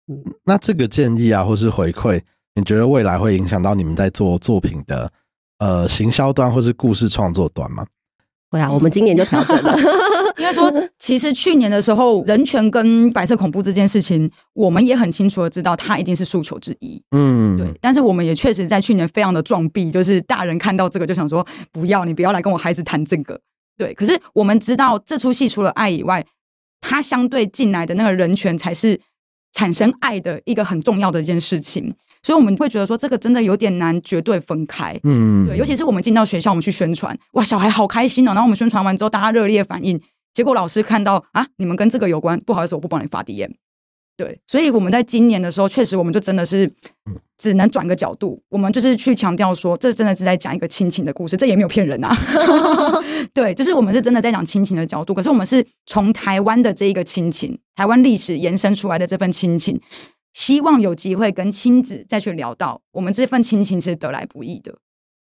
[0.08, 2.20] 嗯，那这个建议啊，或是回馈，
[2.54, 5.10] 你觉得未来会影响到你们在做作品的
[5.58, 7.86] 呃行销端，或是故事创作端吗？
[8.54, 9.76] 会啊，我们今年就调整了。
[10.38, 17.02] 应该说，其实去年的时候，人权跟白色恐怖这件事情，我们也很清楚的知道，它一定是诉求之一。
[17.10, 17.66] 嗯，对。
[17.80, 23.40] 但是我们也确实在去年非常的撞壁，就是大人看到这个就想说，不要，你不要来跟我孩子谈这个。
[23.76, 23.92] 对。
[23.94, 26.24] 可是我们知道，这出戏除了爱以外，
[26.80, 29.00] 它相对进来的那个人权才是
[29.52, 31.94] 产生爱的一个很重要的一件事情。
[32.24, 34.98] 所以我们会觉得说，这个真的有点难绝对分开。
[35.04, 35.58] 嗯，对。
[35.58, 38.32] 尤其是我们进到学校，我们去宣传，哇，小孩好开心哦。
[38.32, 40.00] 然后我们宣传完之后，大家热烈反应。
[40.32, 43.52] 结果老师看到啊，你们跟这个有关，不好意思，我不帮你发 DM。
[44.16, 46.72] 对，所以我们在今年的时候，确实我们就真的是
[47.37, 52.16] 只能转个角度，我们就是去强调说，这真的是在讲一个亲情的故事，这也没有骗人啊。
[53.34, 59.80] 对，就是我们是真的在讲亲情的角度，可是我们是从台湾的这一个亲情，台湾历史延伸出来的这份亲情，
[60.35, 64.76] 希望有机会跟亲子再去聊到，我们这份亲情是得来不易的。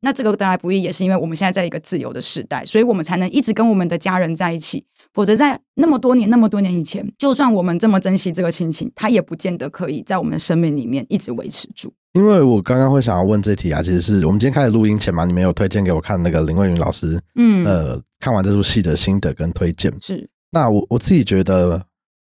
[0.01, 4.85] 那这个得来不易，也是因为我们现在在一个自由的时代，所以我们才能一直跟我们的家人在一起。
[5.15, 11.95] 否则，在那么多年、那么多年以前，就算我们这么珍惜这个亲情，它也不见得可以在我们的生命里面一直维持住。
[12.13, 19.91] 因为我刚刚会想要问这题啊，其实是我们今天开始录音前嘛，你们有推荐给我看那个林蔚云老师，嗯，呃，看完这出戏的心得跟推荐。
[20.01, 21.83] 是，那我我自己觉得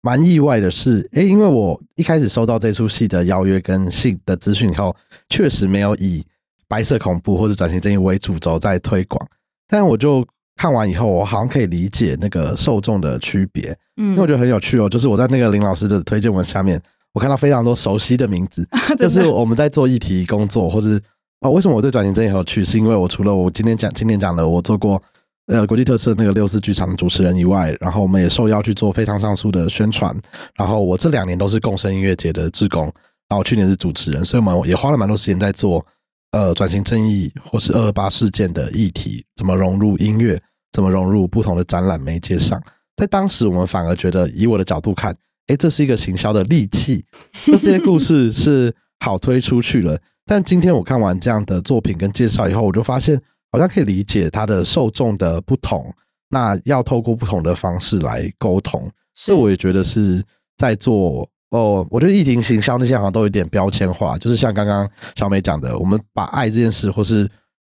[0.01, 4.95] 蛮意外的是，哎，因为我一开始收到这出戏的邀约跟信的资讯以后，
[5.29, 6.23] 确实没有以
[6.67, 9.27] 白色恐怖或者转型正义为主轴在推广，
[9.67, 10.25] 但我就
[10.55, 14.87] 看完以后，我好像可以理解那个受众的区别，嗯因为我觉得很有趣哦。
[14.89, 16.81] 就是我在那个林老师的推荐文下面，
[17.13, 18.67] 我看到非常多熟悉的名字，
[18.97, 21.01] 就是我们在做议题工作，或者是
[21.41, 22.63] 哦，为什么我对转型正义很有趣？
[22.63, 25.01] 是因为我除了我今天讲今天讲的，我做过
[25.47, 30.15] 呃国际特色那个六四剧场的主持人以外，然后我们也受邀去做非常上诉的宣传，
[30.55, 32.83] 然后我这两年都是共生音乐节的志工，
[33.27, 35.85] 然后去年是主持人，所以我们也花了蛮多时间在做
[36.31, 40.39] 呃转型正义或是二二八事件的议题，怎么融入音乐，
[40.71, 42.61] 怎么融入不同的展览媒介上。
[42.97, 45.15] 在当时，我们反而觉得，以我的角度看，
[45.47, 47.05] 诶，这是一个行销的利器，
[47.45, 49.97] 那这些故事是好推出去了。
[50.25, 53.21] 但今天我看完这样的作品跟介绍以后，我就发现
[53.51, 55.93] 好像可以理解它的受众的不同，
[56.29, 58.89] 那要透过不同的方式来沟通。
[59.13, 60.23] 所以我也觉得是
[60.57, 67.27] 在做哦，我觉得疫情行销那些好像都有点标签化，就是像刚刚小美讲的，我们把爱这件事，或是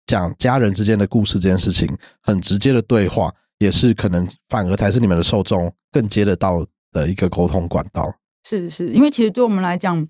[0.07, 1.87] 讲家人之间的故事这件事情，
[2.23, 8.11] 很直接的对话，也是可能反而才是你们的受众更接得到的一个沟通管道。
[8.49, 10.07] 是是，因为其实对我们来讲，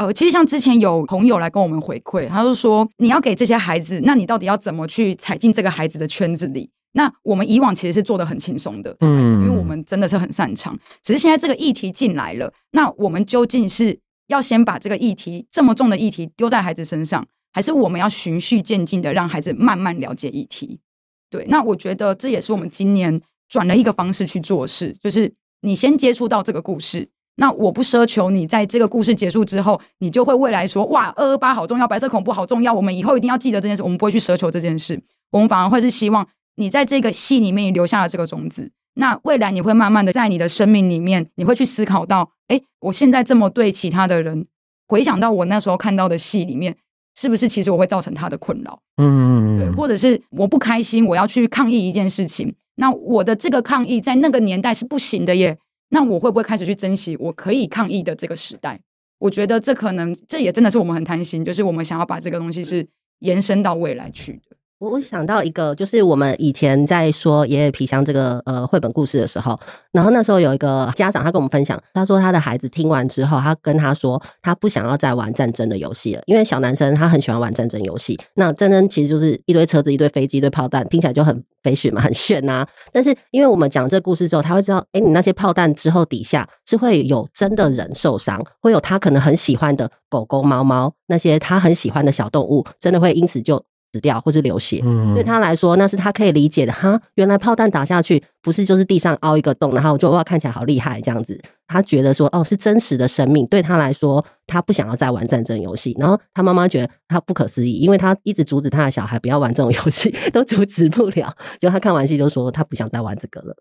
[0.00, 6.70] 呃，其实像之前有朋友来跟我们回馈，他就说你要给这些孩子，那你到底要怎么去踩进这个孩子的圈子里？
[6.92, 10.74] 那我们以往其实是做的很轻松的，嗯因为我们真的是很擅长。
[11.02, 20.80] 只是现在这个议题进来了，那我们究竟是要先把这个议题这么重的议题丢在孩子身上，还是我们要循序渐进的让孩子慢慢了解议题？
[21.28, 23.20] 对，那我觉得这也是我们今年
[23.50, 25.30] 转了一个方式去做事，就是
[25.60, 27.10] 你先接触到这个故事。
[27.36, 33.82] 那我不奢求你在这个故事结束之后，你就会未来说哇，二二八好重要，白色恐怖好重要，我们以后一定要记得这件事。
[33.82, 35.00] 我们不会去奢求这件事，
[35.30, 36.26] 我们反而会是希望
[36.56, 38.70] 你在这个戏里面你留下了这个种子。
[38.94, 44.46] 那未来你会慢慢的在你的生命里面，你会去思考到，哎，我现在这么对其他的人，
[44.88, 46.76] 回想到我那时候看到的戏里面，
[47.16, 48.80] 是不是其实我会造成他的困扰？
[48.98, 55.56] 嗯，对，或者是我不开心，我要去抗议一件事情，那我的这个抗议在那个年代是不行的耶。
[55.90, 58.80] 那我会不会开始去珍惜我可以抗议的这个时代？
[59.18, 62.86] 我觉得这可能这也真的是我们很贪心，就是我们想要把这个东西是
[63.18, 64.56] 延伸到未来去的。
[64.80, 69.60] 我我想到一个，就是我们以前在说《爷爷皮箱》这个呃绘本故事的时候，
[69.92, 78.18] 然后那时候有一个家长他跟我们分享，他说他的孩子听完之后，他跟他说他不想要再玩战争的游戏了，因为小男生他很喜欢玩战争游戏。
[78.36, 93.62] 那战争其实就是一堆车子、一堆飞机、一堆炮弹，听起来就很飞雪嘛，很炫呐、但是因为我们讲这故事之后，他会知道，哎，你那些炮弹之后底下是会有真的人受伤，会有他可能很喜欢的狗狗、猫猫，那些他很喜欢的小动物，真的会因此就
[93.92, 94.80] 死掉或是流血。
[94.84, 96.72] 嗯对他来说，那是他可以理解的。
[96.72, 101.40] 哈，原来炮弹打下去不是就是地上凹一个洞，然后就哇看起来好厉害这样子。
[101.66, 103.46] 他觉得说，哦，是真实的生命。
[103.46, 105.96] 对他来说，他不想要再玩战争游戏。
[105.98, 111.32] 然后他妈妈觉得他不可思议，因为他一直阻止他的小孩不要玩这种游戏， 都阻止不了。
[111.60, 113.56] 就他看完戏就说他不想再玩这个了。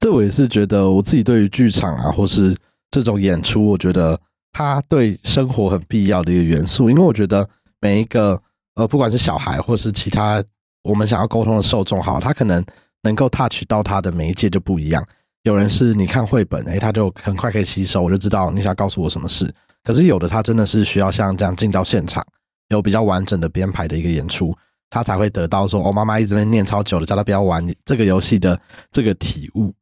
[0.00, 2.56] 这我也是觉得我自己对于剧场啊，或是
[2.90, 4.18] 这种演出，我觉得
[4.52, 6.90] 它对生活很必要的一个元素。
[6.90, 7.48] 因为我觉得
[7.80, 8.40] 每一个
[8.74, 10.42] 呃，不管是小孩或是其他
[10.82, 12.64] 我们想要沟通的受众，好，他可能
[13.02, 15.04] 能够 touch 到他的媒介就不一样。
[15.42, 19.52] 有人是你看绘本，诶，他就很快可以吸收，我就知道你想告诉我什么事。
[19.82, 22.24] 可是有的他真的是需要像这样进到现场，
[22.70, 24.56] 有比较完整的编排的一个演出，
[24.88, 28.58] 他才会得到说，哦，妈妈一直在念超久了，叫他不要玩这个游戏的
[28.90, 29.72] 这个体悟。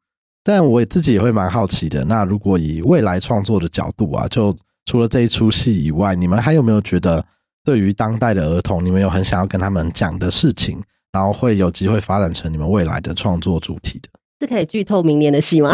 [0.43, 2.05] 但我自己也会蛮好奇的。
[2.05, 4.53] 那如果以未来创作的角度啊，就
[4.87, 7.25] 除了这一出戏以外，你们还有没有觉得
[7.65, 10.81] 对于当代的儿童，你们有很想要跟他们讲的事情，
[11.13, 14.09] 然后会有机会发展成你们未来的创作主题的？
[14.41, 15.73] 是可以剧透明年的戏吗？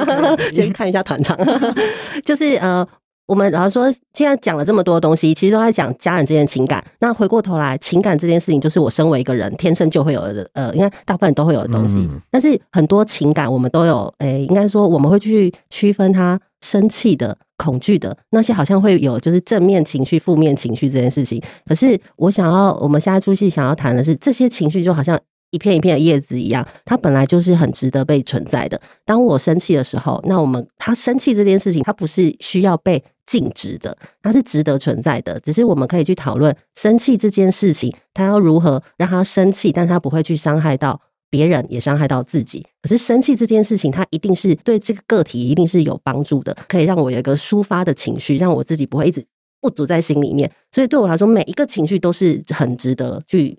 [0.54, 1.36] 先看一下团长，
[2.24, 2.86] 就是呃。
[3.30, 6.84] 我们老实说，现在讲了这么多东西，其实都在讲家人之间的情感。
[6.98, 11.98] 那回过头来，情感这件事情，就是我身为一个人天生就会有的，呃，应该大部分都会有的东西。
[11.98, 21.40] 嗯但是很多情感我们都有，诶、应该说我们会去区分它生气的、恐惧的那些，好像会有就是正面情绪、负面情绪这件事情。
[21.64, 25.16] 可是我想要，我们现在出戏想要谈的是，这些情绪就好像。
[25.52, 28.80] 一片一片的叶子一样，它本来就是很值得被存在的。
[29.04, 35.38] 当我生气的时候，那我们他生气这件事情，它不是需要被禁止的，它是值得存在的。
[35.38, 41.00] 只是我们可以去讨论生气这件事情，它要如何让他生气，但是他不会去伤害到
[41.30, 42.66] 别人，也伤害到自己。
[42.82, 49.24] 可是生气这件事情，它一定是对这个个体一定是有帮助的，可以让我有一个抒发的情绪，让我自己不会一直
[49.60, 50.50] 不足在心里面。
[50.72, 53.56] 所以对我来说，每一个情绪都是很值得去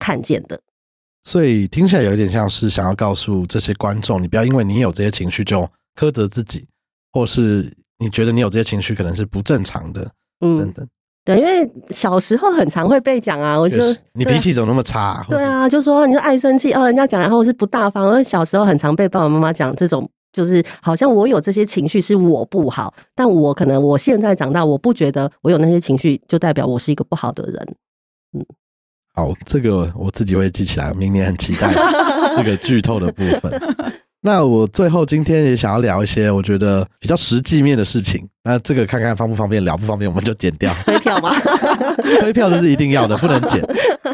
[0.00, 0.58] 看见的。
[1.22, 5.60] 所以听起来有点像是想要告诉这些观众，你不要因为你有这些情绪就
[5.94, 6.66] 苛责自己，
[7.12, 7.72] 或是
[8.02, 10.02] 你觉得你有这些情绪可能是不正常的
[10.40, 10.86] 等嗯，等。
[11.24, 13.78] 对，因为小时候很常会被讲啊，我就
[14.12, 15.24] 你脾气怎么那么差？
[15.28, 20.08] 对啊，就说你是爱生气哦，人家讲然后是不大方，而小时候很常被爸爸妈妈讲这种。
[20.32, 27.74] 就是好像我有这些情绪是我不好，但我可能我现在长大，我不觉得我有那些情绪就代表我是一个不好的人。
[28.32, 28.42] 嗯
[29.14, 31.70] 好，这个我自己会记起来，明年很期待
[32.34, 33.52] 这个剧透的部分。
[34.24, 38.24] 那我最后今天也想要聊一些我觉得比较实际面的事情。
[38.44, 40.72] 那这个看看方不方便聊，不方便我们就剪掉。
[40.86, 41.34] 推票吗？
[42.20, 43.60] 推票这是一定要的，不能剪。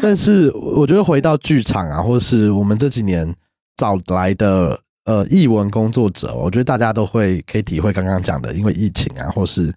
[0.01, 3.35] 但是我觉得回到剧场啊，或是我们这几年
[3.77, 9.71] 找来的呃译文工作者，我觉得大家都会可以体会刚刚讲的，因为疫情啊，或是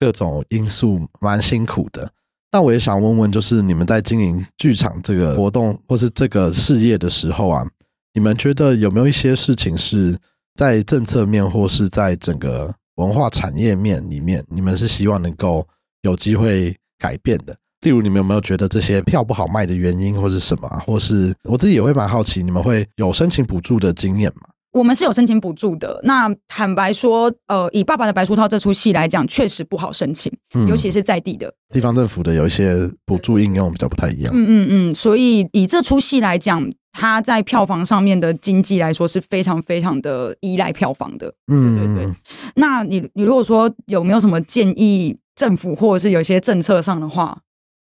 [0.00, 2.08] 各种因素蛮辛苦的。
[2.52, 7.66] 那我也想问问，就是你们在经营剧场这个活动或是这个事业的时候啊，
[8.14, 10.16] 你们觉得有没有一些事情是
[10.54, 15.66] 在政策面或是在整个文化产业面里面，你们是希望能够
[16.02, 17.54] 有机会改变的？
[17.80, 20.78] 例如，你们有没有觉得这些票不好卖的原因，或是什么啊？
[20.86, 24.42] 或是我自己也会蛮好奇，你们会有申请补助的经验吗？
[24.72, 26.00] 我们是有申请补助的。
[26.04, 31.52] 那坦白说，呃，以《爸爸的白书套》这出戏来讲，确实不好申请，嗯尤其是在地的。
[31.72, 34.32] 地方政府的有一些补助应用比较不太一样。
[34.34, 41.34] 嗯嗯嗯，所以以这出戏来讲，它在票房上面的经济来说是非常非常的依赖票房的。
[41.48, 42.14] 嗯，对对对
[42.54, 47.36] 那你你如果说有没有什么建议政府或者是有一些政策上的话，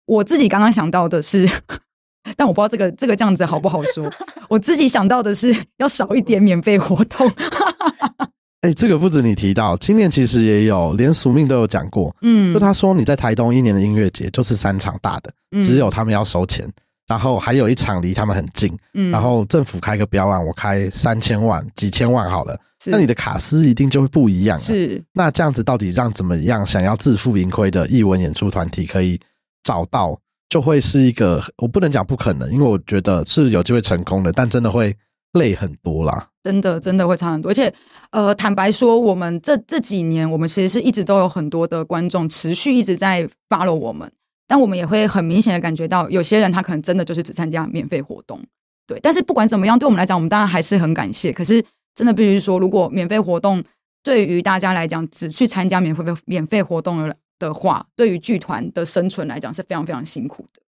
[0.05, 1.45] 我自己刚刚想到的是，
[2.38, 4.09] 但我不知道这个这个这样子好不好说。
[4.47, 7.30] 我自己想到的是要少一点免费活动。
[8.62, 12.16] 哎、这个不止你提到，今年其实也有，连署命都有讲过。
[12.22, 16.72] 嗯就他说你在台东一年的音乐节就是三场大的，嗯只有他们要收钱，
[17.12, 19.12] 然后还有一场离他们很近，嗯。
[19.12, 24.62] 然后政府开个标案，我开三千万、几千万好了，那你的卡司一定就会不一样、啊。
[24.62, 25.03] 是。
[25.12, 29.20] 那这样子到底让怎么样想要自负盈亏的艺文演出团体可以
[29.62, 34.95] 找到，就会是一个我不能讲不可能，因为我觉得是有机会成功的，但真的会
[35.34, 36.30] 累很多啦。
[36.41, 37.72] 真的真的会差很多，而且
[38.12, 44.09] 呃，坦白说，我们这这几年，我们其实是一直都有很多的观众持续一直在 follow 我们，
[44.52, 48.38] 但我们也会很明显的感觉到，有些人他可能真的就是只参加免费活动，
[48.86, 48.99] 对。
[48.99, 51.32] 但是不管怎么样，对我们来讲，我们当然还是很感谢。
[51.32, 51.64] 可是
[51.95, 53.64] 真的必须说，如果免费活动
[54.04, 60.62] 对于大家来讲，只去参加免费免费活动的话，对于剧团的生存来讲是非常非常辛苦的。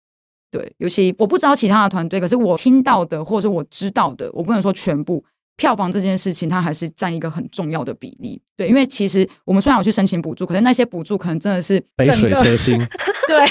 [0.53, 5.25] 对，尤其我不知道其他的团队，可是我听到的或者是我知道的，我不能说全部。
[5.57, 8.41] 票房这件事情，它还是占一个很重要的比例。
[8.57, 12.79] 对，因为其实我们虽然有去申请补助，可是那些补助可能真的是杯水车薪，
[13.29, 13.47] 对，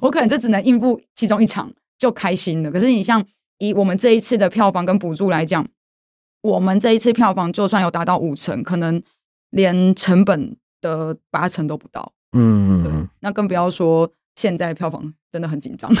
[0.00, 2.70] 我可能就只能应付其中一场就开心了。
[2.70, 3.24] 可是你像
[3.58, 5.66] 以我们这一次的票房跟补助来讲，
[6.42, 9.02] 我们这一次票房就算有达到五成，可能
[9.50, 12.12] 连成本的八成都不到。
[12.32, 15.92] 对嗯对，那更不要说现在票房真的很紧张。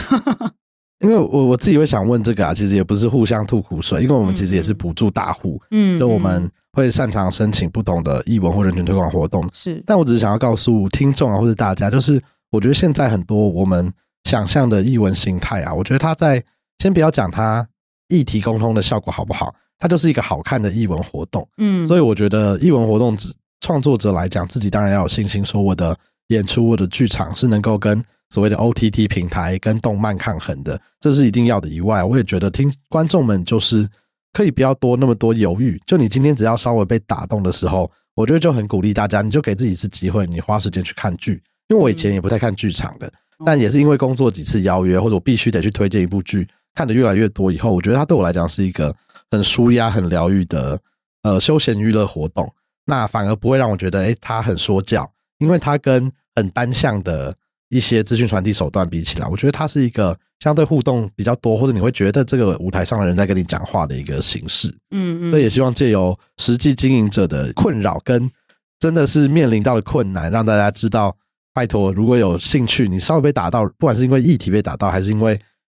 [1.02, 9.48] 因为我我自己会想问这个啊，其实也不是互相吐苦水，因为我们其实也是补助大户，嗯就我们会擅长申请不同的译文或人权推广活动。
[9.52, 13.92] 是但我只是想要告诉听众啊，或者大家，就是我觉得现在很多我们
[14.24, 16.42] 想象的译文形态啊，我觉得它在
[16.78, 17.66] 先不要讲它
[18.08, 21.46] 议题沟通的效果好不好，它就是一个好看的译文活动。
[21.58, 25.96] 嗯，所以我觉得译文活动只创作者来讲，自己当然要有信心，说我的
[26.28, 31.68] 演出、我的剧场是能够跟所谓的 OTT 平台跟动漫抗衡的，这是一定要的。
[31.68, 33.88] 以外，我也觉得听观众们就是
[34.32, 41.42] 可以不要多那么多犹豫，就你今天只要稍微被打动的时候，我觉得就很鼓励大家，你就给自己一次机会，你花时间去看剧。
[41.68, 43.10] 因为我以前也不太看剧场的，
[43.44, 48.94] 但也是因为工作几次邀约，或者我必须得去推荐一部剧，看的越来越多以后，我觉得它对我来讲是一个
[49.30, 50.78] 很舒压、很疗愈的
[51.22, 52.50] 呃休闲娱乐活动。
[52.84, 55.08] 那反而不会让我觉得，诶，它很说教，
[55.42, 57.34] 因为它跟很单向的
[57.68, 64.68] 一些资讯传递手段比起来，我觉得它是一个相对互动比较多，或者你会觉得这个舞台上的人在跟你讲话的一个形式。
[64.92, 68.30] 嗯嗯，所以也希望借由实际经营者的困扰跟
[68.78, 71.16] 真的是面临到的困难，让大家知道，
[71.52, 75.38] 拜托，如果有兴趣，你稍微被打到，不管是因为议题被打到，还是因为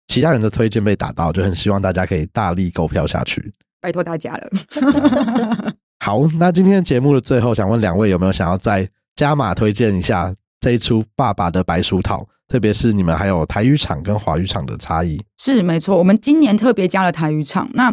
[0.08, 3.52] 其他人的推荐被打到，就很希望大家可以大力购票下去。
[3.80, 5.74] 拜托大家了。
[5.98, 15.20] 好，那今天的节目的最后，想问两位有没有想要再加码推荐一下这一出《爸爸的白书套》，特别是你们还有台语场跟华语场的差异。
[15.38, 17.68] 是没错，我们今年特别加了台语场。
[17.74, 17.92] 那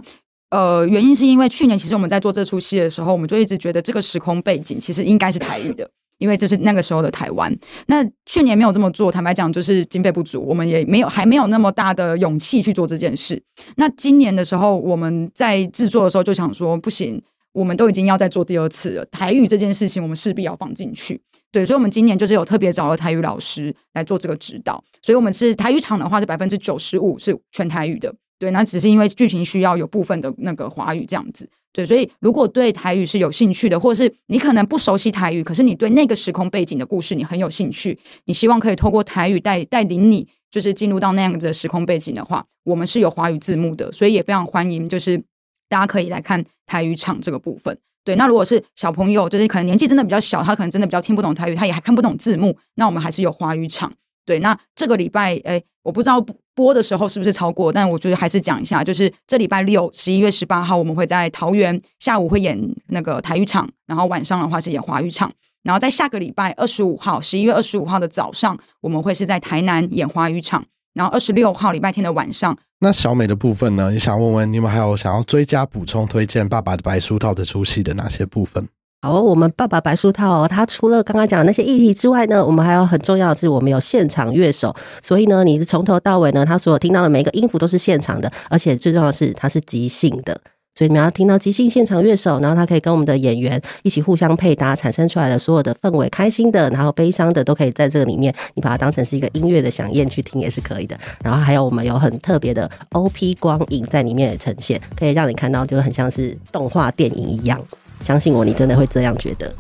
[0.52, 7.56] 呃，原因是因为去年其实我们在做这出戏的时候，我们就一直觉得这个时空背景其实应该是台语的，因为这是那个时候的台湾。
[7.88, 13.42] 那去年没有这么做，坦白讲就是经费不足，我们也没有还没有那么大的勇气去做这件事。
[13.76, 17.22] 那今年的时候，我们在制作的时候就想说，不行。
[17.52, 21.20] 我们都已经要再做第二次了，台语这件事情我们势必要放进去。
[21.52, 28.14] 对，所以，我们今年就是有特别找了台语老师来做这个指导，所以我们是台语场的话是百分之九十五是全台语的。
[28.38, 31.50] 对，那只是因为剧情需要有部分的那个华语这样子。
[31.74, 45.22] 对，所以如果对台语是有兴趣的，或者是你可能不熟悉台语，可是你对那个时空背景的故事你很有兴趣，你希望可以透过台语带带领你，就是进入到那样子的时空背景的话，我们是有华语字幕的，所以也非常欢迎，就是
[45.70, 47.78] 大家可以来看台语场这个部分。
[48.04, 53.92] 对，那如果是小朋友，就是可能年纪真的比较小，他可能真的比较听不懂台语，他也还看不懂字幕，那我们还是有华语场。
[54.26, 56.24] 对，那这个礼拜，哎，我不知道
[56.56, 62.58] 播的时候是不是超过，但我觉得还是讲一下，就是这礼拜六，十一月十八号，我们会在桃园下午会演
[62.88, 65.32] 那个台语场，然后晚上的话是演华语场，
[65.64, 70.64] 然后在下个礼拜二十五号，十一月二十五号的早上，我们会是在台南演华语场，
[70.94, 72.58] 然后二十六号礼拜天的晚上。
[72.82, 73.92] 那小美的部分呢？
[73.92, 78.68] 也想问问你们，还有想要追加补充推荐《爸爸的白书套》这出戏的哪些部分？
[79.02, 90.40] 好，我们爸爸白书套，哦它除了刚刚讲的那些议题之外呢，我们还有很重要的是，我们有现场乐手，所以呢，你是从头到尾呢，他所有听到的每一个音符都是现场的，而且最重要的是，它是即兴的，
[90.80, 100.98] 所以你们要听到即兴现场乐手，然后他可以跟我们的演员一起互相配搭，产生出来的所有的氛围，开心的，然后悲伤的，都可以在这个里面，你把它当成是一个音乐的响宴去听也是可以的。
[101.22, 107.60] 然后还有我们有很特别的 OP 光影在里面呈现，可以让你看到就很像是动画电影一样。
[108.06, 109.54] 相信我，你真的会这样觉得。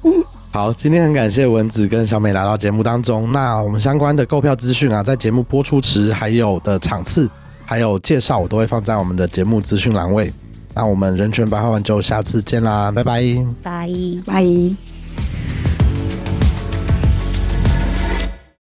[0.50, 3.30] 好，今天很感谢蚊子跟小美来到节目当中。
[3.30, 7.28] 那我们相关的购票资讯啊，在节目播出时还有的场次，
[7.66, 10.32] 还有介绍，我都会放在我们的节目资讯栏位。
[10.74, 13.22] 那我们人权白话文就下次见啦，拜拜，
[13.62, 13.88] 拜
[14.26, 14.93] 拜。